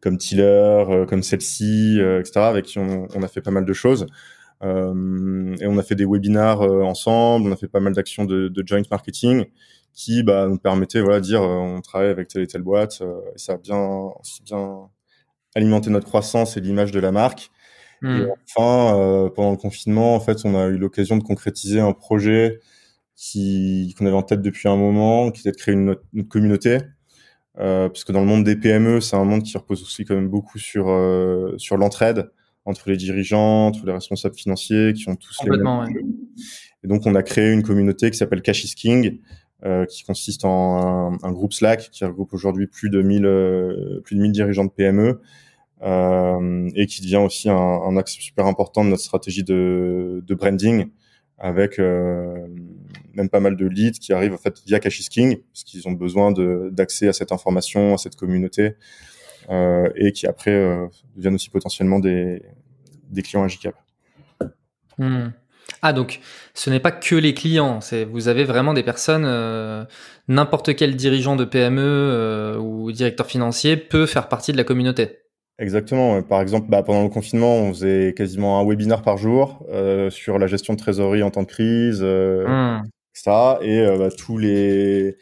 [0.00, 4.06] comme Tiller, comme celle-ci, etc., avec qui on, on, a fait pas mal de choses.
[4.62, 8.66] Et on a fait des webinars ensemble, on a fait pas mal d'actions de, de,
[8.66, 9.44] joint marketing
[9.92, 13.02] qui bah, nous permettaient voilà, de dire on travaille avec telle et telle boîte,
[13.34, 13.78] et ça a bien,
[14.20, 14.88] aussi bien
[15.54, 17.50] alimenter notre croissance et l'image de la marque.
[18.02, 18.28] Et hmm.
[18.56, 22.60] enfin, euh, pendant le confinement, en fait, on a eu l'occasion de concrétiser un projet
[23.14, 26.78] qui qu'on avait en tête depuis un moment, qui était de créer une, une communauté.
[27.58, 30.14] Euh, parce que dans le monde des PME, c'est un monde qui repose aussi quand
[30.14, 32.30] même beaucoup sur euh, sur l'entraide
[32.64, 35.66] entre les dirigeants, entre les responsables financiers, qui ont tous les mêmes.
[35.66, 35.88] Ouais.
[36.84, 39.18] Et donc, on a créé une communauté qui s'appelle Cash is King,
[39.64, 44.00] euh, qui consiste en un, un, groupe Slack qui regroupe aujourd'hui plus de 1000 euh,
[44.02, 45.20] plus de 1000 dirigeants de PME
[45.82, 50.34] euh, et qui devient aussi un, un, axe super important de notre stratégie de, de
[50.34, 50.88] branding
[51.38, 52.46] avec euh,
[53.14, 56.32] même pas mal de leads qui arrivent en fait via King parce qu'ils ont besoin
[56.32, 58.74] d'accès à cette information, à cette communauté
[59.50, 62.42] et qui après euh, deviennent aussi potentiellement des,
[63.10, 63.74] des clients à GCAP.
[64.98, 65.28] Hmm.
[65.80, 66.20] Ah donc
[66.54, 69.84] ce n'est pas que les clients, c'est vous avez vraiment des personnes, euh,
[70.28, 75.22] n'importe quel dirigeant de PME euh, ou directeur financier peut faire partie de la communauté.
[75.58, 76.22] Exactement.
[76.22, 80.38] Par exemple, bah, pendant le confinement, on faisait quasiment un webinaire par jour euh, sur
[80.38, 82.88] la gestion de trésorerie en temps de crise, euh, mmh.
[83.14, 83.30] etc.
[83.62, 85.16] Et euh, bah, tous les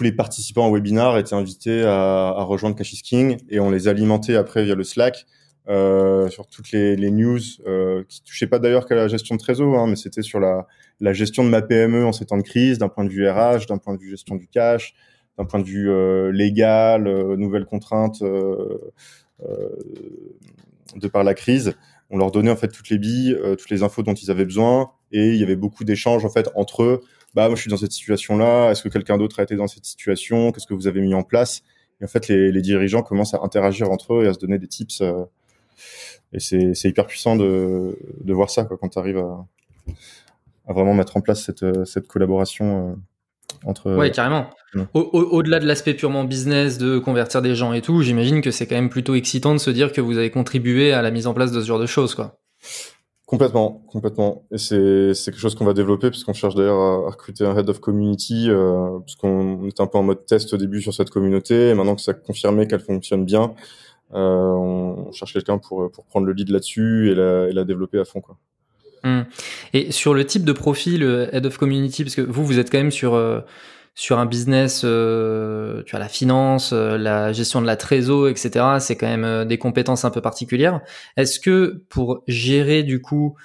[0.00, 4.34] tous les participants au webinaire étaient invités à, rejoindre Cashis King et on les alimentait
[4.34, 5.26] après via le Slack
[5.68, 9.78] euh, sur toutes les, news euh, qui touchaient pas d'ailleurs qu'à la gestion de trésor,
[9.78, 10.66] hein, mais c'était sur la,
[11.12, 13.76] gestion de ma PME en ces temps de crise, d'un point de vue RH, d'un
[13.76, 14.94] point de vue gestion du cash,
[15.36, 17.02] d'un point de vue euh, légal,
[17.36, 18.80] nouvelles contraintes de
[21.12, 21.74] par la crise.
[22.08, 24.92] On leur donnait en fait toutes les billes, toutes les infos dont ils avaient besoin,
[25.12, 27.02] et il y avait beaucoup d'échanges en fait entre eux.
[27.34, 28.70] Bah moi je suis dans cette situation-là.
[28.70, 30.52] Est-ce que quelqu'un d'autre a été dans cette situation?
[30.52, 31.62] Qu'est-ce que vous avez mis en place?
[32.00, 34.58] Et en fait les, les, dirigeants commencent à interagir entre eux et à se donner
[34.58, 35.02] des tips
[36.32, 39.46] et c'est hyper puissant de, de voir ça quoi, quand tu arrives à,
[40.68, 42.94] à, vraiment mettre en place cette, cette collaboration euh,
[43.64, 43.96] entre.
[43.96, 44.48] Ouais, carrément.
[44.94, 48.76] Au-delà de l'aspect purement business, de convertir des gens et tout, j'imagine que c'est quand
[48.76, 51.50] même plutôt excitant de se dire que vous avez contribué à la mise en place
[51.50, 52.38] de ce genre de choses, quoi.
[53.30, 54.44] Complètement, complètement.
[54.50, 57.78] Et c'est quelque chose qu'on va développer puisqu'on cherche d'ailleurs à, recruter un head of
[57.78, 61.68] community euh, puisqu'on était un peu en mode test au début sur cette communauté.
[61.68, 63.54] Et maintenant que ça a confirmé qu'elle fonctionne bien,
[64.14, 68.20] euh, on cherche quelqu'un pour, pour prendre le lead là-dessus et la, développer à fond.
[69.04, 69.20] Mmh.
[69.74, 72.68] Et sur le type de profil euh, Head of Community, parce que vous, vous êtes
[72.68, 73.14] quand même sur,
[73.94, 78.64] sur un business, euh, tu as la finance, euh, la gestion de la trésor, etc.
[78.78, 80.80] C'est quand même des compétences un peu particulières.
[81.16, 83.36] Est-ce que pour gérer du coup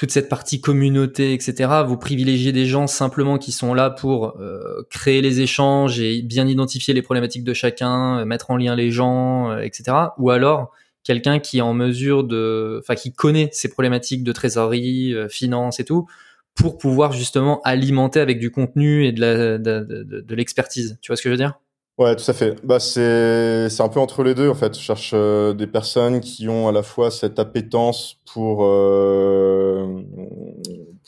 [0.00, 4.82] toute cette partie communauté, etc., vous privilégiez des gens simplement qui sont là pour euh,
[4.88, 8.90] créer les échanges et bien identifier les problématiques de chacun, euh, mettre en lien les
[8.90, 9.94] gens, euh, etc.
[10.16, 10.70] Ou alors
[11.04, 15.84] quelqu'un qui est en mesure de, enfin qui connaît ces problématiques de trésorerie, finance et
[15.84, 16.06] tout,
[16.54, 20.98] pour pouvoir justement alimenter avec du contenu et de, l'expertise.
[21.00, 21.58] Tu vois ce que je veux dire?
[21.98, 22.56] Ouais, tout à fait.
[22.64, 24.74] Bah, c'est, c'est un peu entre les deux, en fait.
[24.74, 30.02] Je cherche euh, des personnes qui ont à la fois cette appétence pour, euh,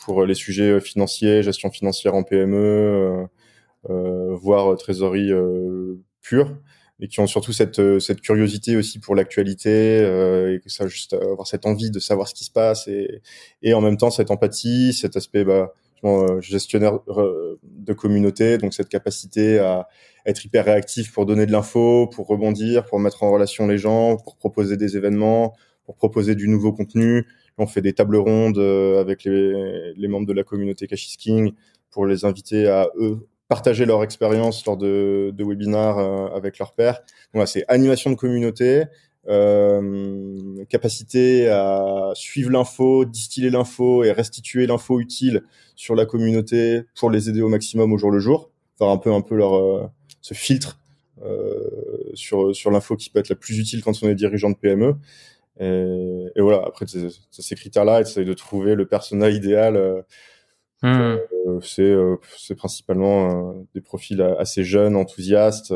[0.05, 3.26] pour les sujets financiers, gestion financière en PME,
[3.88, 5.33] euh, voire trésorerie
[6.20, 6.57] pure,
[7.02, 11.46] et qui ont surtout cette, cette curiosité aussi pour l'actualité, et que ça, juste avoir
[11.46, 13.20] cette envie de savoir ce qui se passe, et,
[13.60, 15.74] et en même temps cette empathie, cet aspect, bah,
[16.40, 16.98] gestionnaire
[17.62, 19.88] de communauté, donc cette capacité à
[20.26, 24.16] être hyper réactif pour donner de l'info, pour rebondir, pour mettre en relation les gens,
[24.16, 27.26] pour proposer des événements, pour proposer du nouveau contenu.
[27.58, 31.52] On fait des tables rondes euh, avec les, les membres de la communauté Cashis King
[31.90, 36.72] pour les inviter à eux partager leur expérience lors de, de webinars euh, avec leurs
[36.72, 37.02] pairs.
[37.34, 38.84] Voilà, c'est animation de communauté,
[39.28, 45.42] euh, capacité à suivre l'info, distiller l'info et restituer l'info utile
[45.76, 49.12] sur la communauté pour les aider au maximum au jour le jour, faire un peu
[49.12, 49.86] un peu leur euh,
[50.22, 50.80] ce filtre
[51.22, 51.60] euh,
[52.14, 54.96] sur sur l'info qui peut être la plus utile quand on est dirigeant de PME.
[55.60, 60.04] Et, voilà, après ces critères-là, essayer de trouver le persona idéal.
[60.84, 61.80] Euh, mmh.
[61.80, 65.72] euh, c'est principalement des profils assez jeunes, enthousiastes.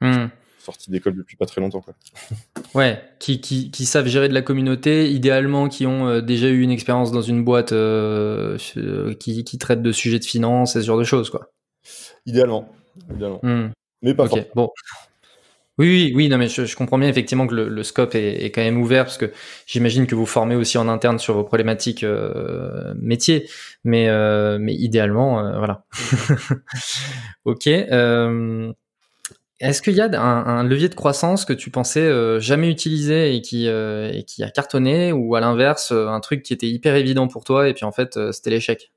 [0.00, 0.26] Mmh
[0.58, 1.80] sortis d'école depuis pas très longtemps.
[1.80, 1.94] Quoi.
[2.76, 6.70] ouais, qui, qui, qui, savent gérer de la communauté, idéalement qui ont déjà eu une
[6.70, 8.56] expérience dans une boîte euh,
[9.18, 11.30] qui, qui traite de sujets de finance et ce genre de choses.
[11.30, 11.50] quoi.
[12.26, 12.68] Idéalement,
[13.42, 13.70] Hmm.
[14.02, 14.70] Mais pas Bon.
[15.78, 19.04] Oui, oui, non, mais je, comprends bien effectivement que le, scope est, quand même ouvert
[19.04, 19.32] parce que
[19.66, 23.48] j'imagine que vous formez aussi en interne sur vos problématiques euh, métiers,
[23.82, 25.84] mais euh, mais idéalement, euh, voilà.
[27.46, 27.66] ok.
[29.60, 33.66] Est-ce qu'il y a un, levier de croissance que tu pensais jamais utiliser et qui
[33.66, 37.68] et qui a cartonné, ou à l'inverse un truc qui était hyper évident pour toi
[37.68, 38.92] et puis en fait c'était l'échec?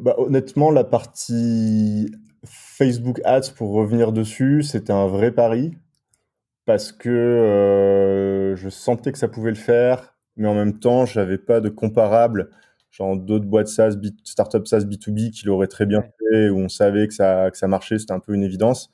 [0.00, 2.10] Bah, honnêtement, la partie
[2.44, 5.76] Facebook Ads, pour revenir dessus, c'était un vrai pari
[6.66, 11.38] parce que euh, je sentais que ça pouvait le faire, mais en même temps, j'avais
[11.38, 12.50] pas de comparable,
[12.90, 17.08] genre d'autres boîtes SaaS, startup SaaS B2B qui l'auraient très bien fait, où on savait
[17.08, 18.90] que ça, que ça marchait, c'était un peu une évidence.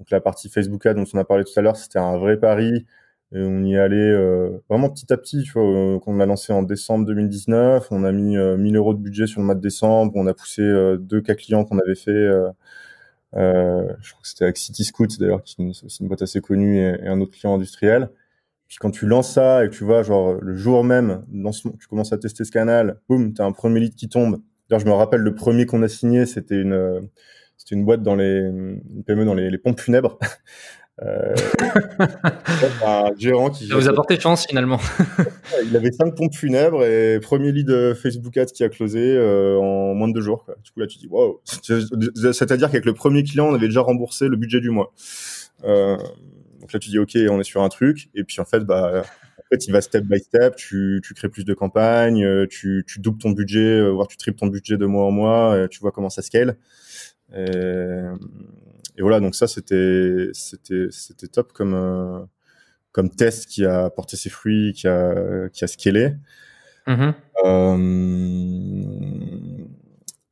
[0.00, 2.36] Donc la partie Facebook Ads dont on a parlé tout à l'heure, c'était un vrai
[2.38, 2.86] pari.
[3.34, 5.42] Et on y allait euh, vraiment petit à petit.
[5.42, 8.92] Tu vois, euh, on a lancé en décembre 2019, on a mis 1000 euh, euros
[8.94, 10.62] de budget sur le mois de décembre, on a poussé
[11.00, 12.10] deux cas clients qu'on avait fait.
[13.32, 17.06] je crois que c'était avec City Scoot d'ailleurs, qui est une boîte assez connue et,
[17.06, 18.10] un autre client industriel.
[18.68, 21.24] Puis quand tu lances ça et que tu vois, genre le jour même,
[21.80, 24.42] tu commences à tester ce canal, boum, t'as un premier lead qui tombe.
[24.68, 27.08] D'ailleurs, je me rappelle le premier qu'on a signé, c'était une
[27.56, 28.50] c'était une boîte dans les
[29.06, 30.18] PME dans les, les pompes funèbres.
[31.00, 31.34] Euh,
[32.84, 33.66] un gérant qui.
[33.66, 34.78] Ça vous a porté chance finalement.
[35.64, 39.58] il avait cinq pompes funèbres et premier lead euh, Facebook Ads qui a closé euh,
[39.58, 40.44] en moins de deux jours.
[40.44, 40.56] Quoi.
[40.62, 41.40] Du coup là tu dis waouh.
[41.62, 44.92] C'est-à-dire qu'avec le premier client on avait déjà remboursé le budget du mois.
[45.64, 45.96] Euh,
[46.60, 49.02] donc là tu dis ok on est sur un truc et puis en fait bah
[49.02, 50.56] en fait il va step by step.
[50.56, 54.48] Tu, tu crées plus de campagnes, tu, tu doubles ton budget, voire tu triples ton
[54.48, 55.68] budget de mois en mois.
[55.70, 56.58] tu vois comment ça scale.
[57.34, 57.46] Et,
[58.96, 62.20] et voilà, donc ça c'était c'était c'était top comme euh,
[62.92, 66.14] comme test qui a porté ses fruits, qui a qui a scalé.
[66.86, 67.14] Mm-hmm.
[67.44, 68.82] Euh,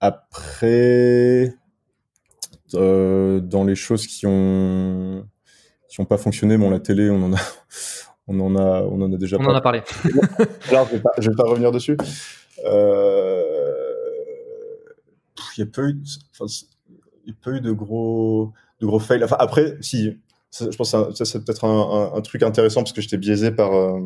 [0.00, 1.54] après,
[2.74, 5.26] euh, dans les choses qui ont
[5.88, 7.40] qui ont pas fonctionné, bon la télé, on en a
[8.26, 9.38] on en a on en a déjà.
[9.40, 9.82] On en a parlé.
[10.68, 11.96] Alors je vais pas, je vais pas revenir dessus.
[12.66, 13.42] Euh,
[15.56, 15.96] il y a pas eu,
[16.32, 16.46] enfin,
[17.24, 19.22] il n'y a pas eu de gros, de gros fails.
[19.24, 20.16] Enfin, après, si,
[20.52, 23.72] je pense que ça, c'est peut-être un, un, truc intéressant parce que j'étais biaisé par,
[23.72, 24.00] euh,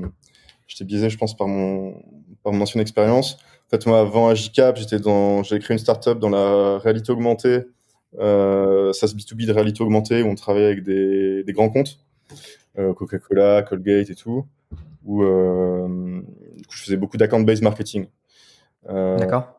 [0.67, 2.03] j'étais biaisé, je pense, par mon,
[2.43, 3.39] par mon ancienne expérience.
[3.67, 7.63] En fait, moi, avant Agicap, j'étais dans, j'ai créé une startup dans la réalité augmentée,
[8.19, 11.99] euh, SaaS B2B de réalité augmentée où on travaillait avec des, des grands comptes,
[12.79, 14.45] euh, Coca-Cola, Colgate et tout,
[15.05, 16.21] où, euh,
[16.71, 18.07] je faisais beaucoup d'account-based marketing.
[18.87, 19.59] D'accord.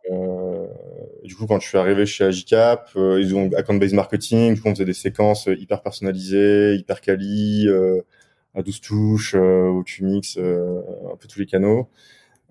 [1.26, 4.56] Euh, du coup, quand je suis arrivé chez Agicap, euh, ils ont account-based marketing.
[4.56, 7.68] Du coup, on faisait des séquences hyper personnalisées, hyper quali,
[8.54, 11.90] à 12 touches, où tu mixes un peu tous les canaux.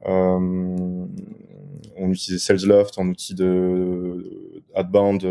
[0.04, 1.08] on
[2.10, 5.22] utilisait SalesLoft en outil de outbound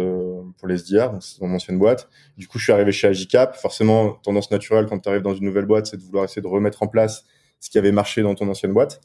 [0.57, 2.09] pour les SDR, c'est mon ancienne boîte.
[2.37, 3.55] Du coup, je suis arrivé chez Agicap.
[3.55, 6.47] Forcément, tendance naturelle quand tu arrives dans une nouvelle boîte, c'est de vouloir essayer de
[6.47, 7.25] remettre en place
[7.59, 9.01] ce qui avait marché dans ton ancienne boîte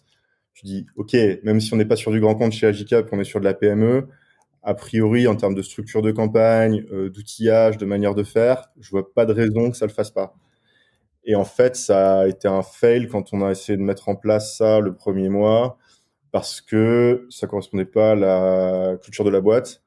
[0.59, 3.21] tu dis, OK, même si on n'est pas sur du grand compte chez Agicap, on
[3.21, 4.09] est sur de la PME,
[4.63, 8.91] a priori, en termes de structure de campagne, euh, d'outillage, de manière de faire, je
[8.91, 10.35] vois pas de raison que ça le fasse pas.
[11.25, 14.17] Et en fait, ça a été un fail quand on a essayé de mettre en
[14.17, 15.79] place ça le premier mois,
[16.33, 19.83] parce que ça correspondait pas à la culture de la boîte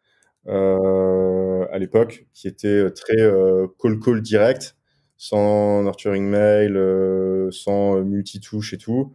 [0.47, 4.75] euh, à l'époque, qui était très euh, call call direct,
[5.17, 9.13] sans nurturing mail, euh, sans multitouche et tout.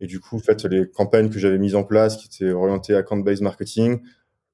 [0.00, 2.94] Et du coup, en fait, les campagnes que j'avais mises en place, qui étaient orientées
[2.94, 4.00] à account-based marketing,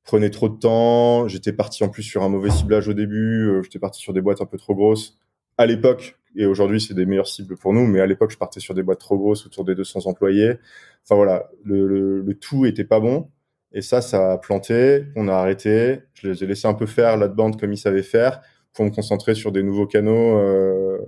[0.04, 1.28] prenaient trop de temps.
[1.28, 3.48] J'étais parti en plus sur un mauvais ciblage au début.
[3.48, 5.18] Euh, j'étais parti sur des boîtes un peu trop grosses.
[5.58, 8.60] À l'époque, et aujourd'hui, c'est des meilleures cibles pour nous, mais à l'époque, je partais
[8.60, 10.58] sur des boîtes trop grosses, autour des 200 employés.
[11.04, 13.30] Enfin voilà, le, le, le tout était pas bon.
[13.72, 15.06] Et ça, ça a planté.
[15.16, 16.00] On a arrêté.
[16.14, 18.40] Je les ai laissés un peu faire la bande comme ils savaient faire
[18.72, 20.98] pour me concentrer sur des nouveaux canaux euh,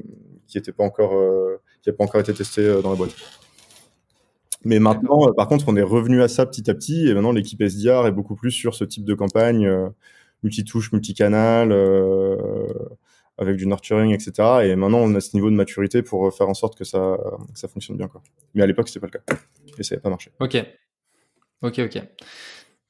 [0.47, 3.15] qui n'étaient pas encore, euh, qui n'avaient pas encore été testés euh, dans la boîte.
[4.67, 7.31] Mais maintenant, euh, par contre, on est revenu à ça petit à petit, et maintenant
[7.31, 9.89] l'équipe SDR est beaucoup plus sur ce type de campagne, euh,
[10.43, 12.37] multitouche, multicanal, euh,
[13.39, 14.33] avec du nurturing, etc.
[14.65, 17.17] Et maintenant, on a ce niveau de maturité pour faire en sorte que ça,
[17.53, 18.09] que ça fonctionne bien.
[18.09, 18.23] Quoi.
[18.55, 19.41] Mais à l'époque, c'était pas le cas,
[19.79, 20.33] et ça n'avait pas marché.
[20.41, 20.57] Ok,
[21.63, 22.03] ok, ok.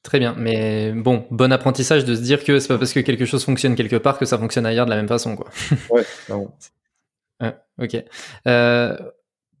[0.01, 3.25] Très bien, mais bon, bon apprentissage de se dire que c'est pas parce que quelque
[3.25, 5.47] chose fonctionne quelque part que ça fonctionne ailleurs de la même façon, quoi.
[5.91, 6.03] ouais.
[7.39, 8.03] Ouais, ok.
[8.47, 8.97] Euh,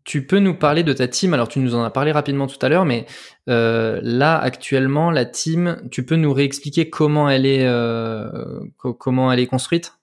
[0.07, 2.57] tu peux nous parler de ta team Alors, tu nous en as parlé rapidement tout
[2.61, 3.05] à l'heure, mais
[3.49, 9.41] euh, là, actuellement, la team, tu peux nous réexpliquer comment elle est, euh, comment elle
[9.41, 9.95] est construite?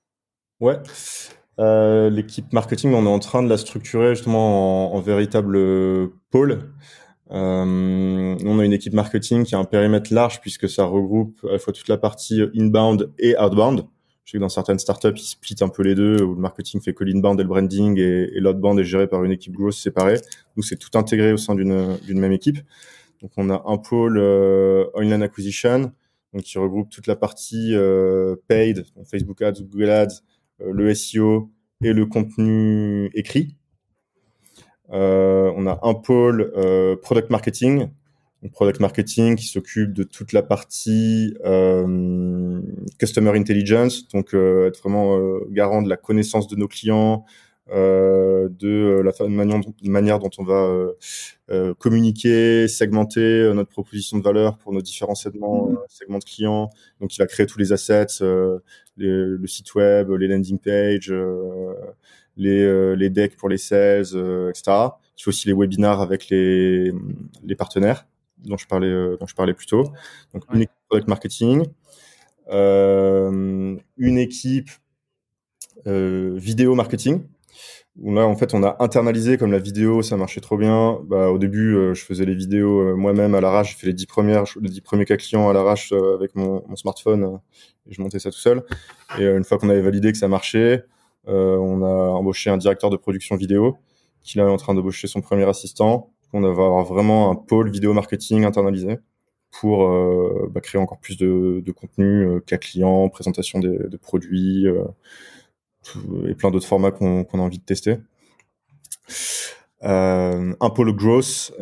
[0.60, 0.76] Ouais.
[1.58, 5.58] Euh, l'équipe marketing, on est en train de la structurer justement en, véritable
[6.30, 6.74] pôle.
[7.30, 11.58] On a une équipe marketing qui a un périmètre large puisque ça regroupe à la
[11.58, 13.86] fois toute la partie inbound et outbound.
[14.24, 16.80] Je sais que dans certaines startups, ils split un peu les deux, où le marketing
[16.80, 19.78] fait que l'inbound et le branding, et, et l'outbound est géré par une équipe grosse
[19.78, 20.18] séparée.
[20.56, 22.58] Nous, c'est tout intégré au sein d'une même équipe.
[23.20, 25.92] Donc, on a un pôle euh, online acquisition,
[26.32, 30.22] donc qui regroupe toute la partie euh, paid, donc Facebook Ads, Google Ads,
[30.60, 31.50] euh, le SEO
[31.82, 33.56] et le contenu écrit.
[34.90, 37.88] Euh, on a un pôle euh, product marketing,
[38.50, 42.60] product marketing qui s'occupe de toute la partie euh,
[42.98, 47.24] customer intelligence, donc euh, être vraiment euh, garant de la connaissance de nos clients,
[47.70, 54.72] euh, de la manière, manière dont on va communiquer, segmenter notre proposition de valeur pour
[54.72, 55.78] nos différents segments, mmh.
[55.88, 56.70] segments de clients.
[57.00, 58.22] Donc, il va créer tous les assets,
[58.96, 61.14] le site web, les landing pages,
[62.36, 64.02] les, les decks pour les sales,
[64.50, 64.62] etc.
[65.16, 66.92] Il faut aussi les webinars avec les,
[67.44, 68.06] les partenaires
[68.38, 69.92] dont je parlais, euh, dont je parlais plus tôt.
[70.32, 71.66] Donc une équipe product marketing,
[72.50, 74.70] euh, une équipe
[75.86, 77.22] euh, vidéo marketing.
[77.96, 80.98] Où là, en fait, on a internalisé comme la vidéo, ça marchait trop bien.
[81.04, 83.70] Bah, au début, je faisais les vidéos moi-même à l'arrache.
[83.70, 86.74] J'ai fait les dix premières, les dix premiers cas clients à l'arrache avec mon, mon
[86.74, 87.38] smartphone
[87.86, 88.64] et je montais ça tout seul.
[89.16, 90.82] Et une fois qu'on avait validé que ça marchait,
[91.28, 93.78] on a embauché un directeur de production vidéo
[94.24, 97.70] qui là est en train d'embaucher son premier assistant on va avoir vraiment un pôle
[97.70, 98.98] vidéo marketing internalisé
[99.60, 104.66] pour euh, bah, créer encore plus de, contenu, euh, cas client, présentation des, de produits
[104.66, 104.84] euh,
[106.28, 107.98] et plein d'autres formats qu'on a envie de tester.
[109.82, 111.52] un pôle growth,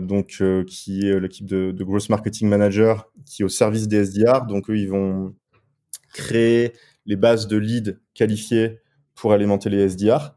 [0.00, 4.46] donc qui est l'équipe de, de growth marketing manager qui est au service des SDR.
[4.46, 5.34] Donc eux, ils vont
[6.14, 6.72] créer
[7.06, 8.80] les bases de leads qualifiés
[9.14, 10.36] pour alimenter les SDR.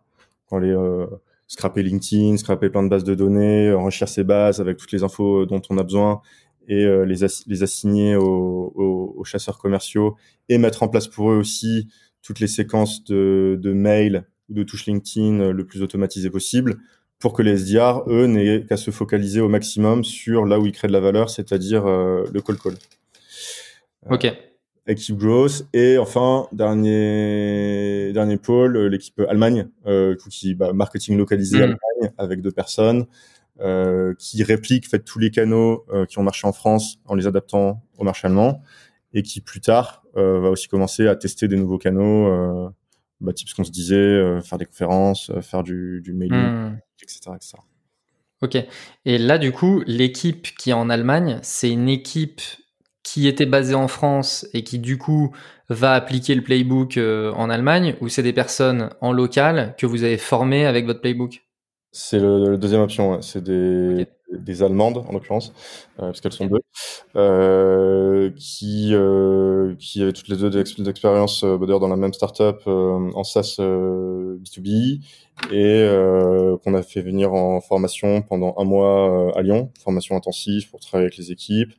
[1.48, 5.42] Scraper LinkedIn, scraper plein de bases de données, enrichir ces bases avec toutes les infos
[5.42, 6.22] euh, dont on a besoin
[6.68, 7.24] et euh, les,
[7.64, 10.16] assigner aux, chasseurs commerciaux
[10.50, 11.88] et mettre en place pour eux aussi
[12.24, 16.78] toutes les séquences de, de mails ou de touches LinkedIn euh, le plus automatisé possible
[17.20, 20.74] pour que les SDR, eux, n'aient qu'à se focaliser au maximum sur là où ils
[20.74, 22.76] créent de la valeur, c'est-à-dire le call call.
[24.12, 24.28] Ok
[24.88, 31.58] équipe growth et enfin dernier dernier pôle euh, l'équipe Allemagne euh, qui bah, marketing localisé
[31.58, 31.62] mm.
[31.62, 33.06] Allemagne avec deux personnes
[33.62, 37.26] euh, qui réplique fait tous les canaux euh, qui ont marché en France en les
[37.26, 38.62] adaptant au marché allemand
[39.14, 42.72] et qui plus tard va aussi commencer à tester des nouveaux canaux
[43.20, 46.80] bah, type ce qu'on se disait faire des conférences faire du, du mailing mm.
[47.02, 47.58] etc etc
[48.42, 48.58] ok
[49.04, 52.42] et là du coup l'équipe qui est en Allemagne c'est une équipe
[53.06, 55.32] qui était basé en France et qui du coup
[55.70, 60.04] va appliquer le playbook euh, en Allemagne ou c'est des personnes en local que vous
[60.04, 61.44] avez formées avec votre playbook?
[61.92, 65.54] C'est le, deuxième option, c'est des, des Allemandes en l'occurrence,
[66.00, 66.60] euh, parce qu'elles sont deux,
[67.16, 68.94] euh, qui,
[69.80, 73.58] qui avaient toutes les deux des expériences bah, d'ailleurs dans la même startup en SaaS
[73.60, 75.00] B2B
[75.54, 75.88] et
[76.64, 81.06] qu'on a fait venir en formation pendant un mois à Lyon, formation intensive pour travailler
[81.06, 81.72] avec les équipes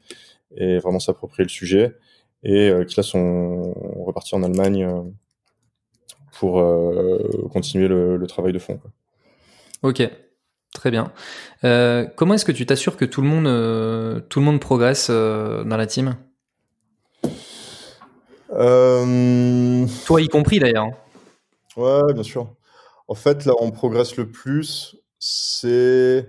[0.54, 1.96] et vraiment s'approprier le sujet
[2.42, 3.72] et euh, qui là sont
[4.04, 5.02] repartis en Allemagne euh,
[6.38, 8.80] pour euh, continuer le, travail de fond.
[9.82, 10.02] Ok,
[10.72, 11.12] très bien.
[12.16, 15.86] comment est-ce que tu t'assures que tout le monde, tout le monde progresse dans la
[15.86, 16.16] team?
[18.48, 20.88] Toi y compris d'ailleurs.
[21.76, 22.54] Ouais, bien sûr.
[23.08, 26.28] En fait, là, on progresse le plus, c'est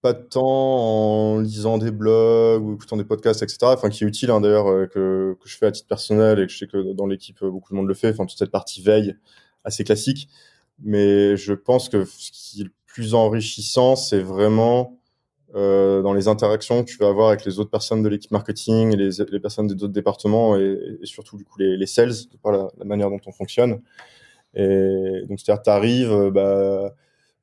[0.00, 3.58] pas de temps en lisant des blogs ou écoutant des podcasts, etc.
[3.62, 6.52] Enfin, qui est utile hein, d'ailleurs euh, que, je fais à titre personnel et que
[6.52, 8.10] je sais que dans l'équipe euh, beaucoup de monde le fait.
[8.10, 9.16] Enfin, toute cette partie veille
[9.64, 10.28] assez classique.
[10.80, 14.98] Mais je pense que ce qui est le plus enrichissant, c'est vraiment
[15.54, 18.92] euh, dans les interactions que tu vas avoir avec les autres personnes de l'équipe marketing,
[18.92, 22.68] et les, personnes des autres départements et, surtout du coup les, les sales, par la,
[22.76, 23.80] la, manière dont on fonctionne.
[24.54, 26.94] Et donc c'est-à-dire t'arrives, euh, bah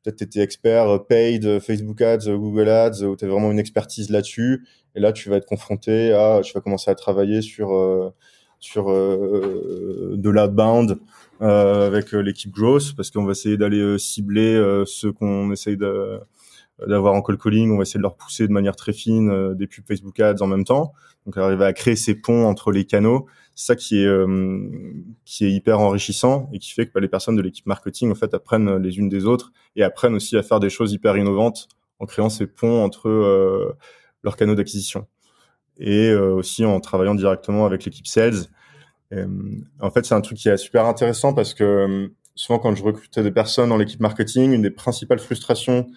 [0.06, 3.28] peut-être tu étais expert euh, paid, euh, Facebook Ads, euh, Google Ads, où tu as
[3.28, 4.66] vraiment une expertise là-dessus.
[4.96, 8.14] Et là, tu vas être confronté à, tu vas commencer à travailler sur,
[8.62, 11.00] sur de l'outbound
[11.42, 17.22] euh, avec l'équipe growth, parce qu'on va essayer d'aller cibler ceux qu'on essaye d'avoir en
[17.22, 20.18] call calling, on va essayer de leur pousser de manière très fine des pubs Facebook
[20.18, 20.94] Ads en même temps.
[21.26, 23.26] Donc arriver à créer ces ponts entre les canaux,
[23.56, 24.68] c'est ça qui est euh,
[25.24, 28.16] qui est hyper enrichissant et qui fait que bah, les personnes de l'équipe marketing en
[28.16, 31.70] fait apprennent les unes des autres et apprennent aussi à faire des choses hyper innovantes
[32.00, 33.74] en créant ces ponts entre euh,
[34.24, 35.08] leurs canaux d'acquisition
[35.78, 38.46] et euh, aussi en travaillant directement avec l'équipe sales.
[39.80, 43.24] en fait, c'est un truc qui est super intéressant parce que souvent quand je recrutais
[43.24, 45.88] des personnes dans l'équipe marketing, une des principales frustrations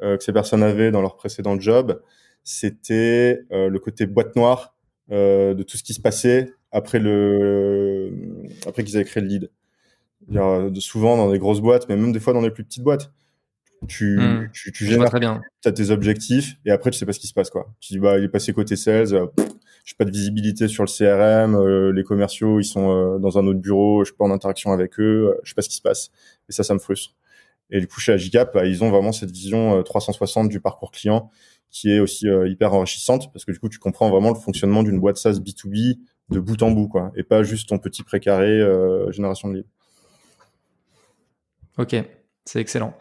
[0.00, 2.00] que ces personnes avaient dans leur précédent job,
[2.44, 4.76] c'était le côté boîte noire
[5.10, 8.12] de tout ce qui se passait après le
[8.66, 9.50] après qu'ils avaient créé le lead.
[10.80, 13.10] souvent dans des grosses boîtes, mais même des fois dans des plus petites boîtes
[13.86, 14.50] tu, hmm.
[14.52, 15.14] tu, tu gères,
[15.64, 17.72] as tes objectifs et après tu sais pas ce qui se passe quoi.
[17.80, 19.26] Tu dis bah il est passé côté sales, euh,
[19.84, 23.46] j'ai pas de visibilité sur le CRM, euh, les commerciaux ils sont euh, dans un
[23.46, 25.82] autre bureau, je suis pas en interaction avec eux, je sais pas ce qui se
[25.82, 26.10] passe
[26.48, 27.14] et ça ça me frustre.
[27.70, 31.30] Et du coup chez Agicap bah, ils ont vraiment cette vision 360 du parcours client
[31.70, 34.98] qui est aussi hyper enrichissante parce que du coup tu comprends vraiment le fonctionnement d'une
[34.98, 35.98] boîte SaaS B2B
[36.30, 38.60] de bout en bout quoi et pas juste ton petit précaré
[39.10, 39.68] génération de leads.
[41.78, 41.94] Ok,
[42.44, 42.94] c'est excellent.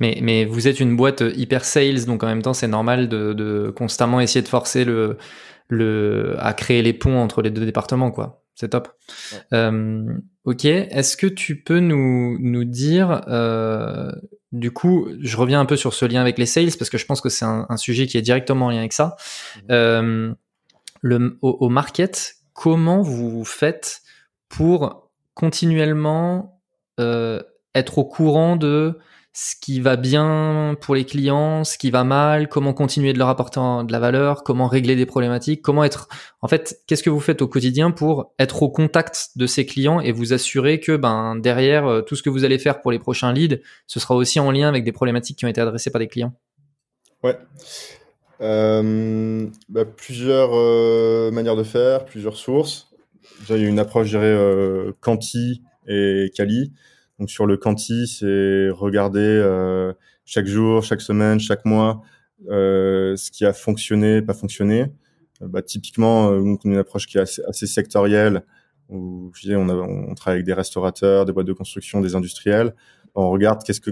[0.00, 3.32] Mais, mais vous êtes une boîte hyper sales, donc en même temps, c'est normal de,
[3.32, 5.16] de, constamment essayer de forcer le,
[5.68, 8.42] le, à créer les ponts entre les deux départements, quoi.
[8.54, 8.88] C'est top.
[9.52, 10.04] Euh,
[10.44, 10.64] ok.
[10.64, 14.10] Est-ce que tu peux nous, nous dire, euh,
[14.50, 17.04] du coup, je reviens un peu sur ce lien avec les sales parce que je
[17.04, 19.16] pense que c'est un, un, sujet qui est directement en lien avec ça.
[19.56, 19.60] Mmh.
[19.70, 20.34] Euh,
[21.02, 24.00] le, au, au, market, comment vous faites
[24.48, 26.62] pour continuellement
[26.98, 27.42] euh,
[27.74, 28.98] être au courant de
[29.34, 33.28] ce qui va bien pour les clients, ce qui va mal, comment continuer de leur
[33.28, 36.08] apporter de la valeur, comment régler des problématiques, comment être,
[36.40, 40.00] en fait, qu'est-ce que vous faites au quotidien pour être au contact de ces clients
[40.00, 42.98] et vous assurer que, ben, derrière euh, tout ce que vous allez faire pour les
[42.98, 45.98] prochains leads, ce sera aussi en lien avec des problématiques qui ont été adressées par
[45.98, 46.32] des clients?
[47.22, 47.36] Ouais.
[48.40, 52.90] Euh, bah, plusieurs euh, manières de faire, plusieurs sources.
[53.40, 56.72] Déjà, il y a une approche, je dirais, Quanti et Kali.
[57.18, 59.92] Donc sur le quanti, c'est regarder euh,
[60.24, 62.02] chaque jour, chaque semaine, chaque mois
[62.50, 64.92] euh, ce qui a fonctionné, pas fonctionné.
[65.42, 68.42] Euh, bah, typiquement, euh, une approche qui est assez, sectorielle.
[68.88, 72.74] Où, on travaille avec des restaurateurs, des boîtes de construction, des industriels.
[73.16, 73.90] On regarde qu'est-ce que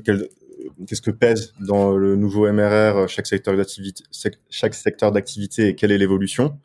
[0.86, 4.04] qu'est-ce que pèse dans le nouveau MRR chaque secteur d'activité,
[4.50, 6.58] chaque secteur d'activité et quelle est l'évolution?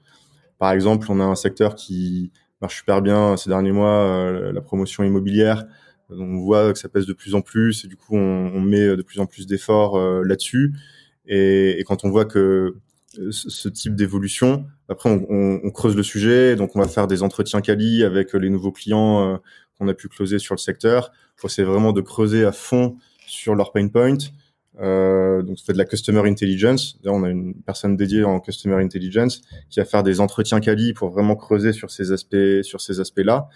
[0.57, 2.32] Par exemple, on a un secteur qui
[2.62, 5.66] marche super bien ces derniers mois, la promotion immobilière
[6.10, 9.01] on voit que ça pèse de plus en plus et du coup on, met de
[9.01, 10.74] plus en plus d'efforts euh, là-dessus.
[11.26, 12.76] Et, quand on voit que
[13.20, 17.62] euh, ce type d'évolution, après on, creuse le sujet, donc on va faire des entretiens
[17.62, 19.38] quali avec les nouveaux clients euh,
[19.78, 21.12] qu'on a pu closer sur le secteur.
[21.36, 22.97] Faut c'est vraiment de creuser à fond
[23.30, 24.18] sur leur pain point.
[24.80, 27.00] Euh, donc, fait de la customer intelligence.
[27.06, 31.10] on a une personne dédiée en customer intelligence qui va faire des entretiens quali pour
[31.10, 33.50] vraiment creuser sur ces aspects, sur ces aspects-là,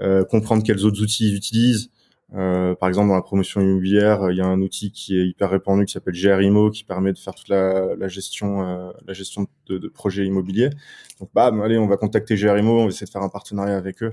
[0.00, 1.90] euh, comprendre quels autres outils ils utilisent,
[2.34, 5.50] euh, par exemple, dans la promotion immobilière, il y a un outil qui est hyper
[5.50, 9.46] répandu qui s'appelle GRIMO, qui permet de faire toute la, la gestion, euh, la gestion
[9.66, 10.70] de, de, projets immobiliers.
[11.18, 14.02] Donc, bah, allez, on va contacter GRIMO, on va essayer de faire un partenariat avec
[14.02, 14.12] eux.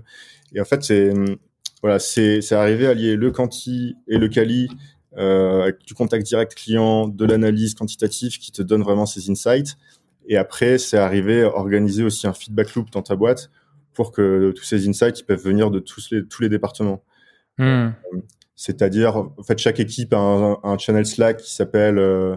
[0.53, 1.13] Et en fait, c'est
[1.83, 4.67] voilà, c'est arrivé à lier le quanti et le quali
[5.17, 9.77] avec du contact direct client, de l'analyse quantitative qui te donne vraiment ces insights.
[10.27, 13.49] Et après, c'est arrivé à organiser aussi un feedback loop dans ta boîte
[13.93, 17.03] pour que tous ces insights ils peuvent venir de tous les tous les départements.
[17.57, 17.89] Hmm.
[18.55, 22.35] C'est-à-dire, en fait, chaque équipe a un, channel Slack qui s'appelle, euh,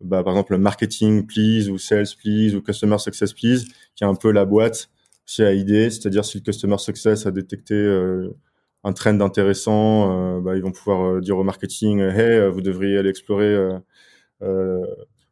[0.00, 3.64] bah, par exemple, marketing please ou sales please ou customer success please,
[3.94, 4.90] qui est un peu la boîte
[5.24, 5.90] c'est à idée.
[5.90, 8.36] C'est-à-dire, si le customer success a détecté euh,
[8.84, 13.10] un trend intéressant, euh, bah, ils vont pouvoir dire au marketing, hey, vous devriez aller
[13.10, 13.56] explorer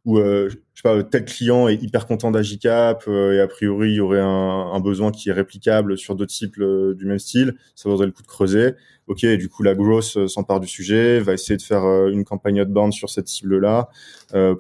[0.05, 3.91] ou euh, je sais pas tel client est hyper content d'Agicap euh, et a priori
[3.91, 4.27] il y aurait un,
[4.73, 8.13] un, besoin qui est réplicable sur d'autres cibles euh, du même style, ça vaudrait le
[8.13, 8.75] coup de creuser.
[9.07, 12.93] Ok, du coup la growth s'empare du sujet, va essayer de faire une campagne outbound
[12.93, 13.89] sur cette cible-là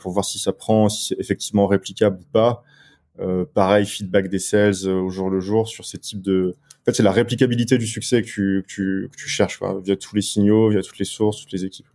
[0.00, 2.64] pour voir si ça prend, si c'est effectivement réplicable ou pas.
[3.54, 6.56] Pareil, feedback des sales au jour le jour sur ces types de.
[6.82, 9.80] En fait, c'est la réplicabilité du succès que tu, que tu, que tu cherches quoi,
[9.84, 11.86] via tous les signaux, via toutes les sources, toutes les équipes.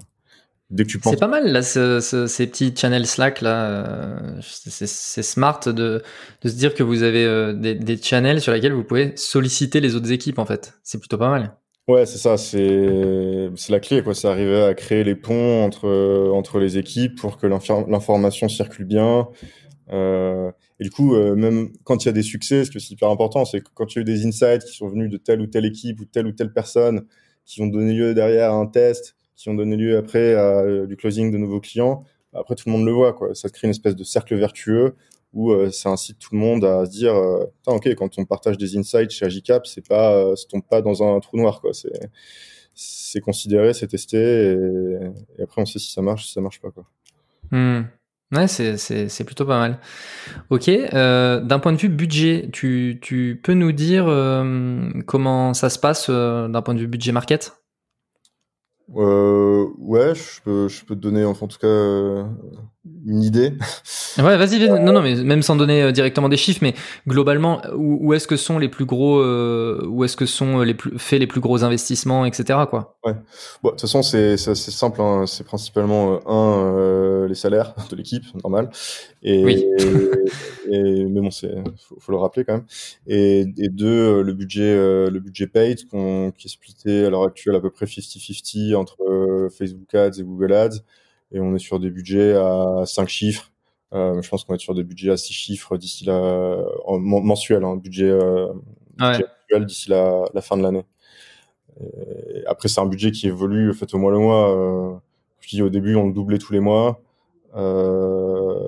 [1.04, 3.70] C'est pas mal là, ce, ces petits channels Slack là.
[3.70, 8.52] Euh, c'est smart de, de, se dire que vous avez euh, des, des, channels sur
[8.52, 10.74] lesquels vous pouvez solliciter les autres équipes en fait.
[10.84, 11.56] C'est plutôt pas mal.
[11.88, 12.38] Ouais, c'est ça.
[12.38, 14.16] C'est c'est la clé quoi.
[14.16, 19.28] C'est arriver à créer les ponts entre entre les équipes pour que l'information circule bien.
[19.92, 22.92] Euh, et du coup, euh, même quand il y a des succès, ce que c'est
[22.92, 25.18] hyper important, c'est que quand il y a eu des insights qui sont venus de
[25.18, 27.06] telle ou telle équipe ou telle ou telle personne
[27.46, 30.88] qui ont donné lieu derrière à un test qui ont donné lieu après à euh,
[30.88, 33.36] du closing de nouveaux clients, après tout le monde le voit, quoi.
[33.36, 34.96] Ça crée une espèce de cercle vertueux
[35.34, 38.58] où euh, ça incite tout le monde à se dire, euh, ok, quand on partage
[38.58, 41.74] des insights chez Agicap, c'est pas, ça tombe pas dans un trou noir, quoi.
[41.74, 42.10] C'est,
[42.74, 44.18] c'est considéré, c'est testé,
[45.38, 46.86] et, après on sait si ça marche, si ça marche pas, quoi.
[47.52, 47.84] Hmm.
[48.32, 49.80] Ouais, c'est, plutôt pas mal.
[50.50, 54.06] Ok, euh, d'un point de vue budget, tu, tu peux nous dire
[55.06, 57.54] comment ça se passe d'un point de vue budget market?
[58.96, 62.24] Euh, ouais, je peux, je peux te donner, enfin, en tout cas, euh,
[63.06, 63.54] une idée
[64.18, 66.74] Ouais, vas-y, non, non, mais même sans donner euh, directement des chiffres, mais
[67.08, 70.98] globalement, où, est-ce que sont les plus gros, euh, où est-ce que sont les plus
[70.98, 72.60] faits les plus gros investissements, etc.
[72.70, 72.98] Quoi.
[73.04, 73.14] Ouais.
[73.62, 75.02] Bon, de toute façon, c'est c'est simple.
[75.02, 75.26] Hein.
[75.28, 78.70] C'est principalement euh, un les salaires de l'équipe, normal.
[79.22, 79.66] Et, oui.
[80.72, 82.66] et, mais bon, c'est faut, faut, le rappeler quand même.
[83.08, 85.80] Et, et deux, le budget, le budget paid,
[86.38, 90.54] qui est splitté à l'heure actuelle à peu près 50-50 entre Facebook Ads et Google
[90.54, 90.82] Ads
[91.32, 93.52] et on est sur des budgets à 5 chiffres.
[93.94, 96.58] Euh, je pense qu'on va être sur des budgets à 6 chiffres d'ici la
[96.88, 98.48] mensuel, hein, budget, euh,
[98.98, 100.86] mensuel d'ici la, la, fin de l'année.
[102.48, 104.56] Après, c'est un budget qui évolue en fait au mois le mois.
[104.56, 104.94] Euh,
[105.42, 107.02] je dis au début, on le doublait tous les mois.
[107.56, 108.66] Euh,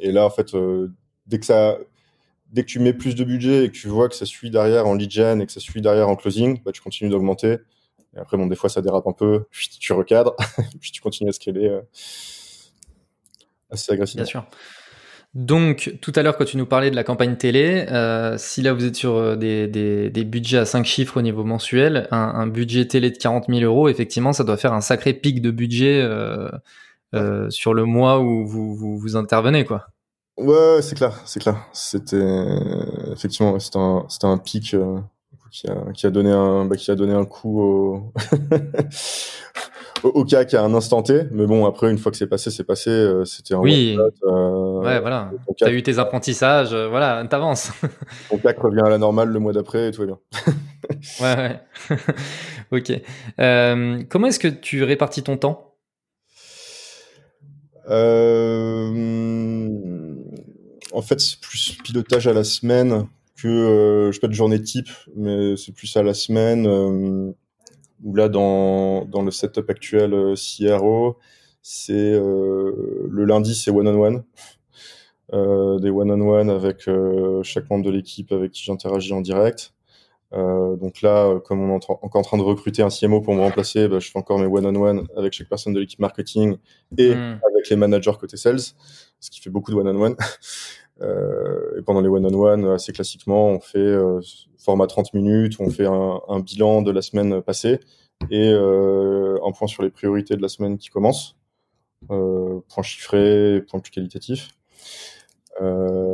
[0.00, 0.88] et là, en fait, euh,
[1.26, 1.78] dès que ça,
[2.52, 4.86] dès que tu mets plus de budget et que tu vois que ça suit derrière
[4.86, 7.58] en lead gen et que ça suit derrière en closing, bah, tu continues d'augmenter.
[8.16, 10.34] Et après, bon, des fois, ça dérape un peu, puis tu recadres,
[10.80, 11.80] puis tu continues à scaler euh,
[13.70, 14.22] assez agressivement.
[14.24, 14.46] Bien sûr.
[15.34, 18.72] Donc, tout à l'heure, quand tu nous parlais de la campagne télé, euh, si là
[18.72, 22.18] vous êtes sur euh, des, des, des, budgets à 5 chiffres au niveau mensuel, un,
[22.18, 25.52] un, budget télé de 40 000 euros, effectivement, ça doit faire un sacré pic de
[25.52, 26.50] budget euh,
[27.14, 29.86] euh, sur le mois où vous, vous, vous intervenez, quoi.
[30.36, 31.64] Ouais, c'est clair, c'est clair.
[31.72, 32.16] C'était
[33.12, 34.74] effectivement, c'était un, c'était un pic
[35.50, 38.12] qui a, qui a donné un bah, qui a donné un coup au
[40.24, 41.24] qui a un instant T.
[41.32, 43.98] Mais bon après une fois que c'est passé c'est passé euh, c'était un oui.
[44.24, 45.30] euh, ouais voilà.
[45.58, 47.72] t'as eu tes apprentissages euh, voilà t'avances.
[48.30, 50.18] ton CAC revient à la normale le mois d'après et tout va bien.
[51.20, 51.60] Ouais ouais.
[52.72, 52.92] Ok.
[53.40, 55.74] Euh, comment est-ce que tu répartis ton temps?
[57.88, 58.92] En
[61.02, 63.08] fait c'est plus pilotage à la semaine
[63.40, 66.66] que euh, je pas de journée type, mais c'est plus à la semaine.
[66.66, 67.32] Euh,
[68.02, 71.18] où là, dans, dans le setup actuel euh, CRO,
[71.62, 74.24] c'est le lundi, c'est one on one.
[75.32, 79.72] Euh, des one-on-one avec euh, chaque membre de l'équipe avec qui j'interagis en direct.
[80.32, 83.40] Euh, donc là, comme on est encore en train de recruter un CMO pour me
[83.40, 86.56] remplacer, bah, je fais encore mes one-on-one avec chaque personne de l'équipe marketing
[86.98, 87.40] et hmm.
[87.48, 88.60] avec les managers côté sales,
[89.20, 90.16] ce qui fait beaucoup de one-on-one.
[91.02, 94.20] Euh, et pendant les one-on-one, assez classiquement, on fait euh,
[94.58, 97.80] format 30 minutes, on fait un, bilan de la semaine passée
[98.30, 101.36] et euh, un point sur les priorités de la semaine qui commence,
[102.08, 104.50] point chiffré, point plus qualitatif.
[105.60, 106.12] Euh,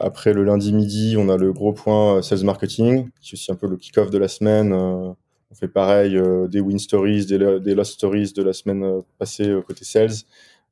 [0.00, 3.56] après le lundi midi, on a le gros point sales marketing, qui est aussi un
[3.56, 4.72] peu le kick-off de la semaine.
[4.72, 5.12] Euh,
[5.50, 9.84] on fait pareil euh, des win stories, des, des, stories de la semaine passée côté
[9.84, 10.24] sales.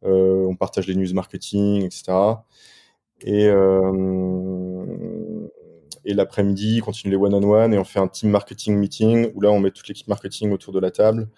[0.02, 2.12] on partage les news marketing, etc.
[3.24, 4.84] Et, euh,
[6.04, 9.50] et l'après-midi, on continue les one-on-one et on fait un team marketing meeting où là,
[9.50, 11.28] on met toute l'équipe marketing autour de la table,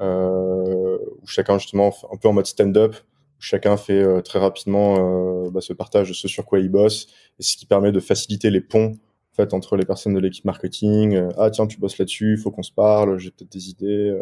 [0.00, 5.50] euh, où chacun, justement, un peu en mode stand-up, où chacun fait euh, très rapidement
[5.50, 7.08] bah, ce partage de ce sur quoi il bosse,
[7.38, 8.94] et ce qui permet de faciliter les ponts
[9.32, 11.28] en fait, entre les personnes de l'équipe marketing.
[11.36, 14.18] Ah tiens, tu bosses là-dessus, il faut qu'on se parle, j'ai peut-être des idées.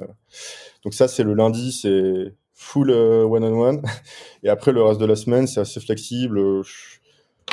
[0.82, 3.82] Donc ça, c'est le lundi, c'est full one-on-one.
[4.42, 6.62] et après, le reste de la semaine, c'est assez flexible.
[6.62, 6.98] Je,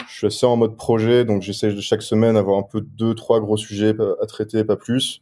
[0.07, 3.39] je suis assez en mode projet, donc j'essaie chaque semaine avoir un peu deux, trois
[3.39, 5.21] gros sujets à traiter, pas plus.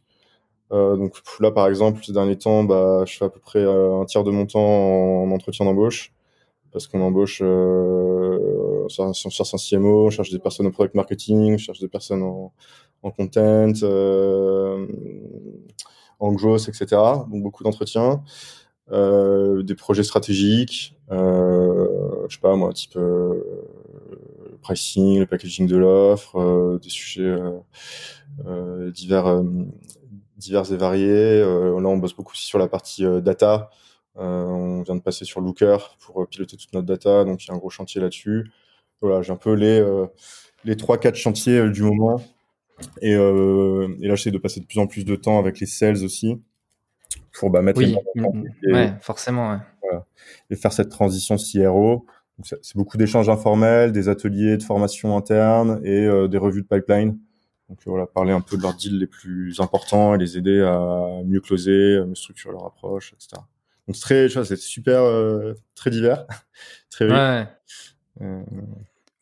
[0.72, 4.00] Euh, donc là, par exemple, ces derniers temps, bah, je fais à peu près euh,
[4.00, 6.12] un tiers de mon temps en, entretien d'embauche,
[6.72, 11.54] parce qu'on embauche euh, sur, sur, un CMO, on cherche des personnes au product marketing,
[11.54, 12.52] on cherche des personnes en,
[13.02, 14.86] en content, euh,
[16.20, 16.86] en growth, etc.
[17.30, 18.16] Donc beaucoup d'entretiens, euh,
[18.90, 21.86] des projets stratégiques, euh,
[22.28, 22.98] je sais pas moi, type
[24.60, 27.58] pricing, le packaging de l'offre, euh, des sujets euh,
[28.46, 29.42] euh, divers,
[30.36, 31.40] divers et variés.
[31.40, 33.70] là, on bosse beaucoup aussi sur la partie data.
[34.16, 37.54] on vient de passer sur Looker pour piloter toute notre data, donc il y a
[37.54, 38.50] un gros chantier là-dessus.
[39.00, 39.82] Voilà, j'ai un peu les
[40.64, 42.20] les trois quatre chantiers du moment.
[43.02, 45.66] Et, euh, et là, j'essaie de passer de plus en plus de temps avec les
[45.66, 46.40] sales aussi
[47.32, 47.96] pour bah, mettre oui.
[48.14, 48.72] les mmh.
[48.72, 49.58] ouais, forcément, ouais.
[49.82, 50.06] Voilà.
[50.50, 52.06] et faire cette transition CRO
[52.44, 57.18] c'est beaucoup d'échanges informels, des ateliers de formation interne et euh, des revues de pipeline.
[57.68, 61.22] Donc voilà, parler un peu de leurs deals les plus importants et les aider à
[61.24, 63.42] mieux closer, à mieux structurer leur approche, etc.
[63.86, 66.26] Donc c'est très, c'est super, euh, très divers,
[66.90, 67.46] très ouais.
[68.22, 68.42] Euh...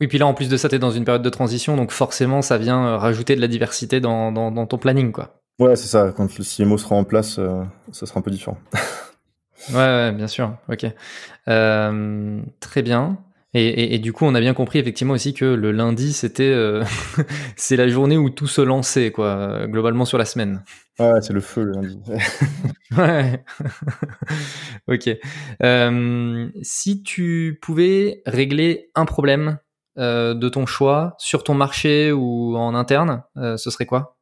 [0.00, 1.90] Oui, puis là en plus de ça, tu es dans une période de transition, donc
[1.90, 5.37] forcément ça vient rajouter de la diversité dans, dans, dans ton planning, quoi.
[5.58, 6.12] Ouais, c'est ça.
[6.16, 8.58] Quand le CMO sera en place, euh, ça sera un peu différent.
[9.70, 10.56] Ouais, ouais, bien sûr.
[10.68, 10.86] Ok.
[11.48, 13.18] Euh, très bien.
[13.54, 16.84] Et, du coup, on a bien compris effectivement aussi que le lundi, c'était euh,
[17.56, 20.62] c'est la journée où tout se lançait, quoi, globalement sur la semaine.
[21.00, 22.00] Ouais, c'est le feu le lundi.
[22.96, 23.44] ouais.
[24.86, 25.10] ok.
[25.62, 29.58] Euh, si tu pouvais régler un problème
[29.98, 34.17] euh, de ton choix sur ton marché ou en interne, ce serait quoi?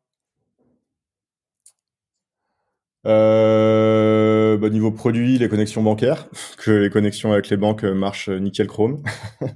[3.06, 6.26] Euh, bah, niveau produit, les connexions bancaires,
[6.58, 9.02] que les connexions avec les banques marchent nickel chrome.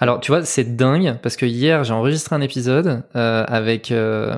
[0.00, 4.36] Alors, tu vois, c'est dingue parce que hier, j'ai enregistré un épisode euh, avec euh,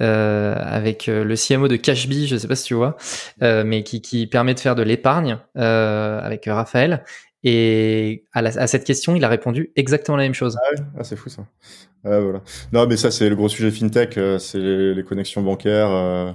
[0.00, 2.96] euh avec euh, le CMO de Cashbee, je sais pas si tu vois,
[3.42, 7.04] euh, mais qui, qui permet de faire de l'épargne avec Raphaël.
[7.46, 10.56] Et à, à, cette question, il a répondu exactement la même chose.
[10.58, 11.44] Ah oui, ah, c'est fou ça.
[12.02, 12.40] Ah, voilà.
[12.72, 16.34] Non, mais ça, c'est le gros sujet fintech, c'est les, les, connexions bancaires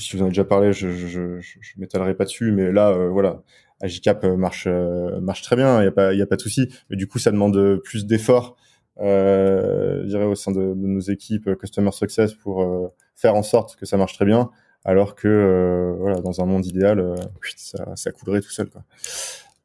[0.00, 2.90] si vous en avez déjà parlé, je, je, je, je m'étalerai pas dessus, mais là,
[2.90, 3.42] euh, voilà,
[3.80, 6.36] Agicap euh, marche euh, marche très bien, il y a pas il y a pas
[6.36, 6.68] de souci.
[6.88, 8.56] Mais du coup, ça demande plus d'efforts,
[9.00, 13.76] euh, je dirais au sein de, de, nos équipes customer success pour faire en sorte
[13.76, 14.50] que ça marche très bien,
[14.84, 17.14] alors que voilà, dans un monde idéal,
[17.56, 18.82] ça, ça coulerait tout seul, quoi.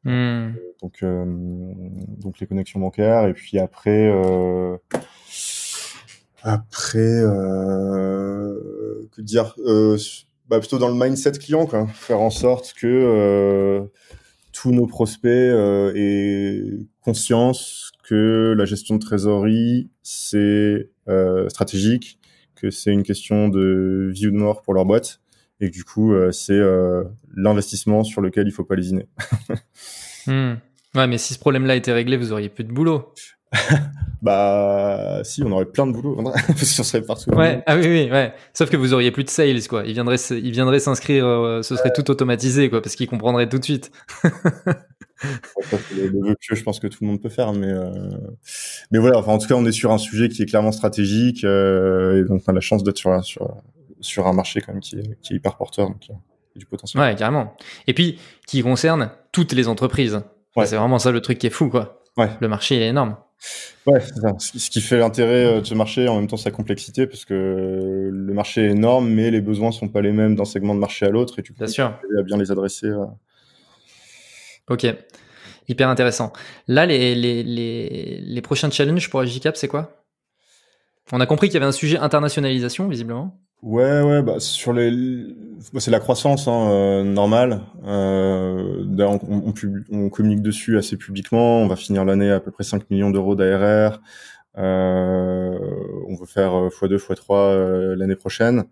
[0.04, 0.54] Hmm.
[0.82, 1.04] Donc
[2.18, 4.12] donc les connexions bancaires et puis après.
[6.42, 8.58] Après, euh,
[9.12, 9.96] que dire euh,
[10.48, 11.86] bah Plutôt dans le mindset client, quoi.
[11.94, 13.84] Faire en sorte que euh,
[14.52, 22.18] tous nos prospects euh, aient conscience que la gestion de trésorerie, c'est euh, stratégique,
[22.56, 25.20] que c'est une question de vie ou de mort pour leur boîte,
[25.60, 26.60] et que du coup, euh, c'est
[27.34, 29.06] l'investissement sur lequel il faut pas lésiner.
[30.26, 30.54] hmm.
[30.94, 33.14] Ouais, mais si ce problème-là était réglé, vous auriez plus de boulot.
[34.22, 37.30] bah si, on aurait plein de boulot parce qu'on serait partout.
[37.30, 38.32] Ouais, ah oui, oui, ouais.
[38.54, 39.84] Sauf que vous auriez plus de sales, quoi.
[39.86, 43.58] Il viendrait, il viendrait s'inscrire, euh, ce serait tout automatisé, quoi, parce qu'il comprendrait tout
[43.58, 43.90] de suite.
[44.24, 47.90] le vœu je pense que tout le monde peut faire, mais euh...
[48.90, 49.18] mais voilà.
[49.18, 52.28] Enfin, en tout cas, on est sur un sujet qui est clairement stratégique, euh, et
[52.28, 53.62] donc on a la chance d'être sur, sur
[54.02, 56.18] sur un marché quand même qui est, qui est hyper porteur, donc il y a
[56.56, 57.02] du potentiel.
[57.02, 57.56] Ouais, carrément.
[57.86, 60.22] Et puis qui concerne toutes les entreprises.
[60.56, 60.66] Ouais.
[60.66, 62.02] C'est vraiment ça le truc qui est fou, quoi.
[62.16, 62.30] Ouais.
[62.40, 63.16] Le marché il est énorme.
[63.86, 64.00] Ouais,
[64.38, 68.08] ce qui fait l'intérêt euh, de ce marché, en même temps sa complexité, parce que
[68.12, 71.04] le marché est énorme, mais les besoins sont pas les mêmes d'un segment de marché
[71.06, 72.86] à l'autre, et tu peux bien, à bien les adresser.
[72.86, 73.04] Euh.
[74.68, 74.86] Ok,
[75.68, 76.32] hyper intéressant.
[76.68, 80.04] Là, les, les, les, les prochains challenges pour Agicap, c'est quoi?
[81.10, 83.38] On a compris qu'il y avait un sujet internationalisation, visiblement.
[83.62, 84.90] Ouais, ouais, bah sur les,
[85.72, 87.60] bah, c'est la croissance hein, euh, normale.
[87.84, 89.54] Euh, on, on,
[89.90, 91.58] on, communique dessus assez publiquement.
[91.60, 94.00] On va finir l'année à peu près 5 millions d'euros d'ARR.
[94.58, 95.58] Euh,
[96.08, 98.64] on veut faire x2, x3 euh, l'année prochaine.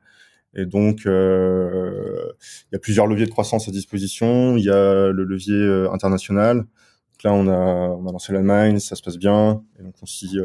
[0.55, 2.33] Et donc, euh,
[2.73, 4.57] il y a plusieurs leviers de croissance à disposition.
[4.57, 6.59] Il y a le levier international.
[6.59, 7.57] Donc là, on a,
[7.97, 9.63] on a lancé l'Allemagne, ça se passe bien.
[9.79, 10.37] Et donc, on s'y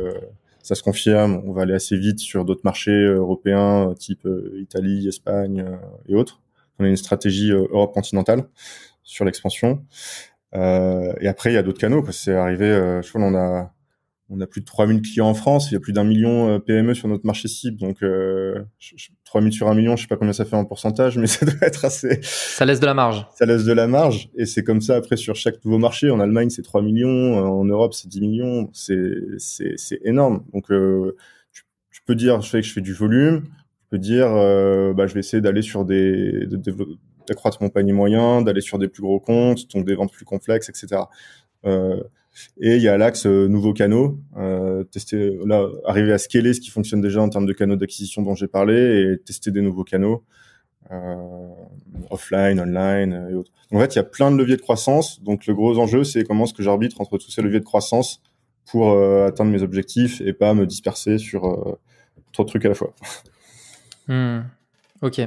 [0.65, 1.43] ça se confirme.
[1.45, 5.77] On va aller assez vite sur d'autres marchés euh, européens, type euh, Italie, Espagne euh,
[6.09, 6.41] et autres.
[6.79, 8.49] On a une stratégie Europe continentale
[9.03, 9.85] sur l'expansion.
[10.53, 12.03] et après, il y a d'autres canaux.
[12.11, 12.65] C'est arrivé,
[13.01, 13.71] je crois, on a
[14.29, 16.95] on a plus de 3000 clients en France, il y a plus d'un million PME
[16.95, 18.63] sur notre marché cible, donc euh,
[19.25, 21.55] 3000 sur un million, je sais pas combien ça fait en pourcentage, mais ça doit
[21.61, 22.19] être assez...
[22.23, 23.27] Ça laisse de la marge.
[23.35, 26.09] Ça laisse de la marge, et c'est comme ça après sur chaque nouveau marché.
[26.09, 30.43] En Allemagne, c'est 3 millions, en Europe, c'est 10 millions, c'est énorme.
[30.53, 31.15] Donc euh,
[31.51, 34.93] tu, tu, peux dire, je fais que je fais du volume, tu peux dire, euh,
[34.93, 36.47] bah, je vais essayer d'aller sur des...
[37.27, 40.69] d'accroître mon panier moyen, d'aller sur des plus gros comptes, donc des ventes plus complexes,
[40.69, 41.03] etc.
[41.65, 42.01] Euh,
[42.59, 45.37] et il y a l'axe euh, nouveaux canaux, euh, tester,
[45.85, 49.13] arriver à scaler ce qui fonctionne déjà en termes de canaux d'acquisition dont j'ai parlé
[49.13, 50.23] et tester des nouveaux canaux,
[50.91, 51.15] euh,
[52.09, 53.51] offline, online et autres.
[53.71, 55.21] En fait, il y a plein de leviers de croissance.
[55.23, 58.21] Donc, le gros enjeu, c'est comment est-ce que j'arbitre entre tous ces leviers de croissance
[58.65, 61.77] pour atteindre mes objectifs et pas me disperser sur
[62.31, 62.93] trop de trucs à la fois.
[64.07, 64.41] Hmm.
[65.05, 65.21] Ok.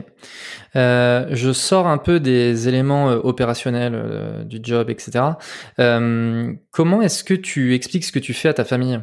[0.75, 5.25] Euh, je sors un peu des éléments euh, opérationnels euh, du job, etc.
[5.79, 9.01] Euh, comment est-ce que tu expliques ce que tu fais à ta famille?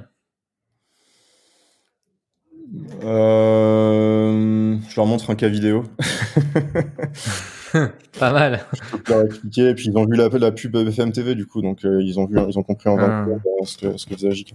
[3.01, 5.85] Je leur montre un cas vidéo.
[8.19, 8.61] Pas mal.
[9.05, 11.61] Je leur expliquer, et puis ils ont vu la, la pub BFM TV du coup,
[11.61, 13.65] donc ils ont vu, ils ont compris en 20 ah.
[13.65, 14.29] ce que, ce que faisait.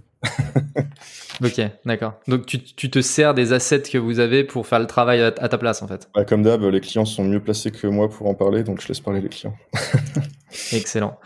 [1.43, 2.13] Ok, d'accord.
[2.27, 5.31] Donc tu, tu, te sers des assets que vous avez pour faire le travail à,
[5.31, 6.07] ta place en fait.
[6.13, 8.87] Bah, comme d'hab, les clients sont mieux placés que moi pour en parler, donc je
[8.87, 9.55] laisse parler les clients.
[10.71, 11.17] Excellent.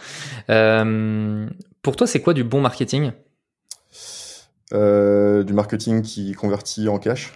[0.50, 1.48] Euh,
[1.82, 3.12] pour toi, c'est quoi du bon marketing?
[4.74, 7.34] Euh, Du marketing qui convertit en cash.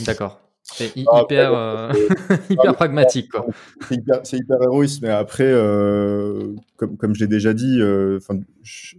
[0.00, 0.40] D'accord.
[0.88, 1.92] C'est ah, hyper, euh,
[2.50, 3.30] hyper pragmatique.
[4.24, 8.18] C'est hyper, héroïste, mais après, euh, comme, comme je l'ai déjà dit, euh,
[8.62, 8.96] je,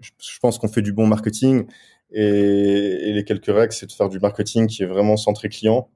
[0.00, 1.66] je, pense qu'on fait du bon marketing
[2.10, 5.88] et, et les quelques règles, c'est de faire du marketing qui est vraiment centré client.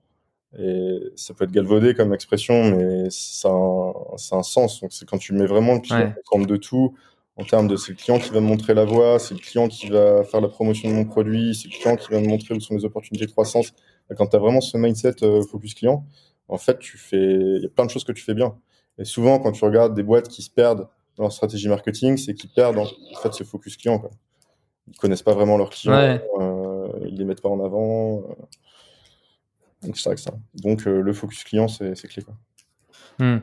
[0.59, 4.81] Et ça peut être galvaudé comme expression, mais ça a un, un sens.
[4.81, 6.95] Donc c'est quand tu mets vraiment le client en de tout,
[7.37, 9.69] en termes de c'est le client qui va me montrer la voie, c'est le client
[9.69, 12.55] qui va faire la promotion de mon produit, c'est le client qui va me montrer
[12.55, 13.73] où sont les opportunités de croissance.
[14.15, 16.07] Quand tu as vraiment ce mindset euh, focus client,
[16.49, 18.57] en fait, tu fais, il y a plein de choses que tu fais bien.
[18.99, 22.35] Et souvent, quand tu regardes des boîtes qui se perdent dans leur stratégie marketing, c'est
[22.35, 22.87] qu'ils perdent en
[23.23, 23.99] fait ce focus client.
[23.99, 24.11] Quoi.
[24.89, 28.19] Ils connaissent pas vraiment leurs clients, euh, ils les mettent pas en avant.
[28.19, 28.23] Euh.
[29.83, 30.33] Donc c'est ça.
[30.55, 32.23] Donc euh, le focus client, c'est clé.
[32.23, 32.35] Quoi.
[33.19, 33.41] Hmm.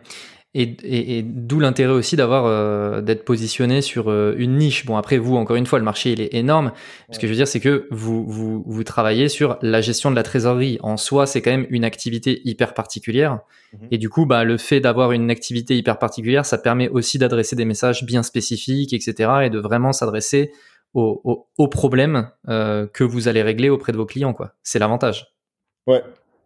[0.55, 4.85] Et, d'où l'intérêt aussi d'avoir euh, d'être positionné sur euh, une niche.
[4.85, 6.73] Bon après vous encore une fois le marché il est énorme.
[7.09, 10.15] Ce que je veux dire c'est que vous, vous vous travaillez sur la gestion de
[10.15, 10.77] la trésorerie.
[10.83, 13.39] En soi c'est quand même une activité hyper particulière.
[13.73, 13.87] Mhm.
[13.89, 17.55] Et du coup bah le fait d'avoir une activité hyper particulière ça permet aussi d'adresser
[17.55, 19.31] des messages bien spécifiques etc.
[19.45, 20.51] Et de vraiment s'adresser
[20.93, 24.53] aux, aux, problèmes euh, que vous allez régler auprès de vos clients quoi.
[24.61, 25.33] C'est l'avantage.
[25.87, 26.03] Ouais,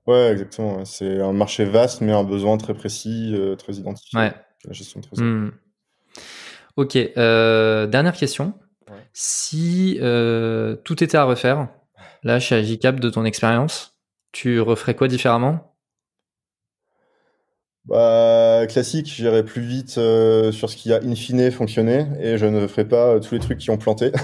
[0.07, 0.85] Ouais, exactement.
[0.85, 4.17] C'est un marché vaste, mais un besoin très précis, euh, très identifié.
[4.17, 4.33] Ouais.
[4.65, 5.51] La gestion de hmm.
[6.77, 6.95] Ok.
[6.95, 8.53] Euh, dernière question.
[9.11, 11.67] Si euh, tout était à refaire,
[12.23, 13.99] là, chez Agicap, de ton expérience,
[14.31, 15.75] tu referais quoi différemment?
[17.85, 22.67] Bah, classique, j'irais plus vite sur ce qui a in fine fonctionné et je ne
[22.67, 24.11] ferai pas tous les trucs qui ont planté.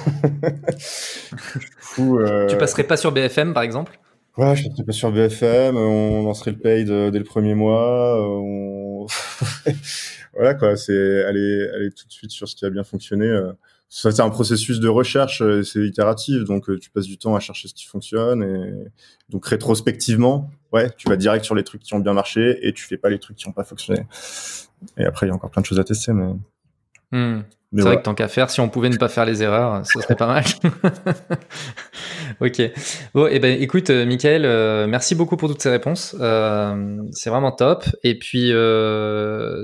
[1.95, 3.99] Tu passerais pas sur BFM par exemple?
[4.35, 8.19] Ouais, je serais pas sur BFM, on lancerait le paid euh, dès le premier mois.
[8.19, 9.07] Euh, on...
[10.33, 13.27] voilà quoi, c'est aller aller tout de suite sur ce qui a bien fonctionné.
[13.27, 13.53] Euh.
[13.89, 17.67] Ça c'est un processus de recherche, c'est itératif, donc tu passes du temps à chercher
[17.67, 18.91] ce qui fonctionne et
[19.29, 22.83] donc rétrospectivement, ouais, tu vas direct sur les trucs qui ont bien marché et tu
[22.85, 24.07] fais pas les trucs qui ont pas fonctionné.
[24.97, 26.33] Et après il y a encore plein de choses à tester, mais.
[27.11, 27.43] Hmm.
[27.75, 29.99] C'est vrai que tant qu'à faire, si on pouvait ne pas faire les erreurs, ce
[29.99, 30.43] serait pas mal.
[32.41, 32.61] ok.
[33.15, 36.15] Bon, et eh ben, écoute, euh, Michael, euh, merci beaucoup pour toutes ces réponses.
[36.19, 37.85] Euh, c'est vraiment top.
[38.03, 38.51] Et puis,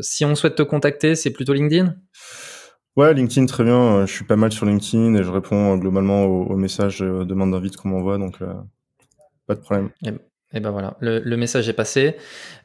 [0.01, 1.95] si on souhaite te contacter, c'est plutôt LinkedIn?
[2.95, 4.05] Ouais, LinkedIn, très bien.
[4.05, 7.77] Je suis pas mal sur LinkedIn et je réponds globalement aux, messages de demande d'invite
[7.77, 8.39] qu'on m'envoie, donc
[9.45, 9.89] pas de problème.
[10.03, 10.19] Eh ben,
[10.51, 12.15] et ben voilà, le, message est passé.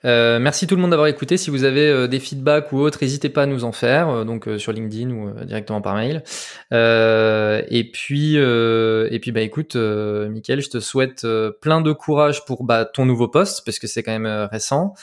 [0.07, 1.37] Euh, merci tout le monde d'avoir écouté.
[1.37, 4.25] Si vous avez euh, des feedbacks ou autres, n'hésitez pas à nous en faire, euh,
[4.25, 6.23] donc sur LinkedIn ou directement par mail.
[6.73, 11.27] et puis, et puis bah écoute, Mickaël, je te souhaite
[11.61, 14.95] plein de courage pour bah, ton nouveau poste parce que c'est quand même récent,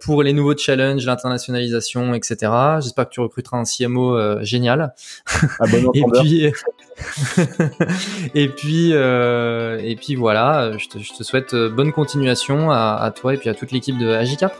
[0.00, 2.52] pour les nouveaux challenges, l'internationalisation, etc.
[2.80, 4.94] J'espère que tu recruteras un CMO génial.
[5.60, 6.44] Ah, bon et puis,
[8.34, 13.36] et puis, et puis voilà, je te, je te souhaite bonne continuation à, toi et
[13.36, 14.54] puis à toute l'équipe de Agicap.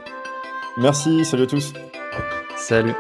[0.76, 1.72] Merci, salut à tous.
[2.56, 2.94] Salut.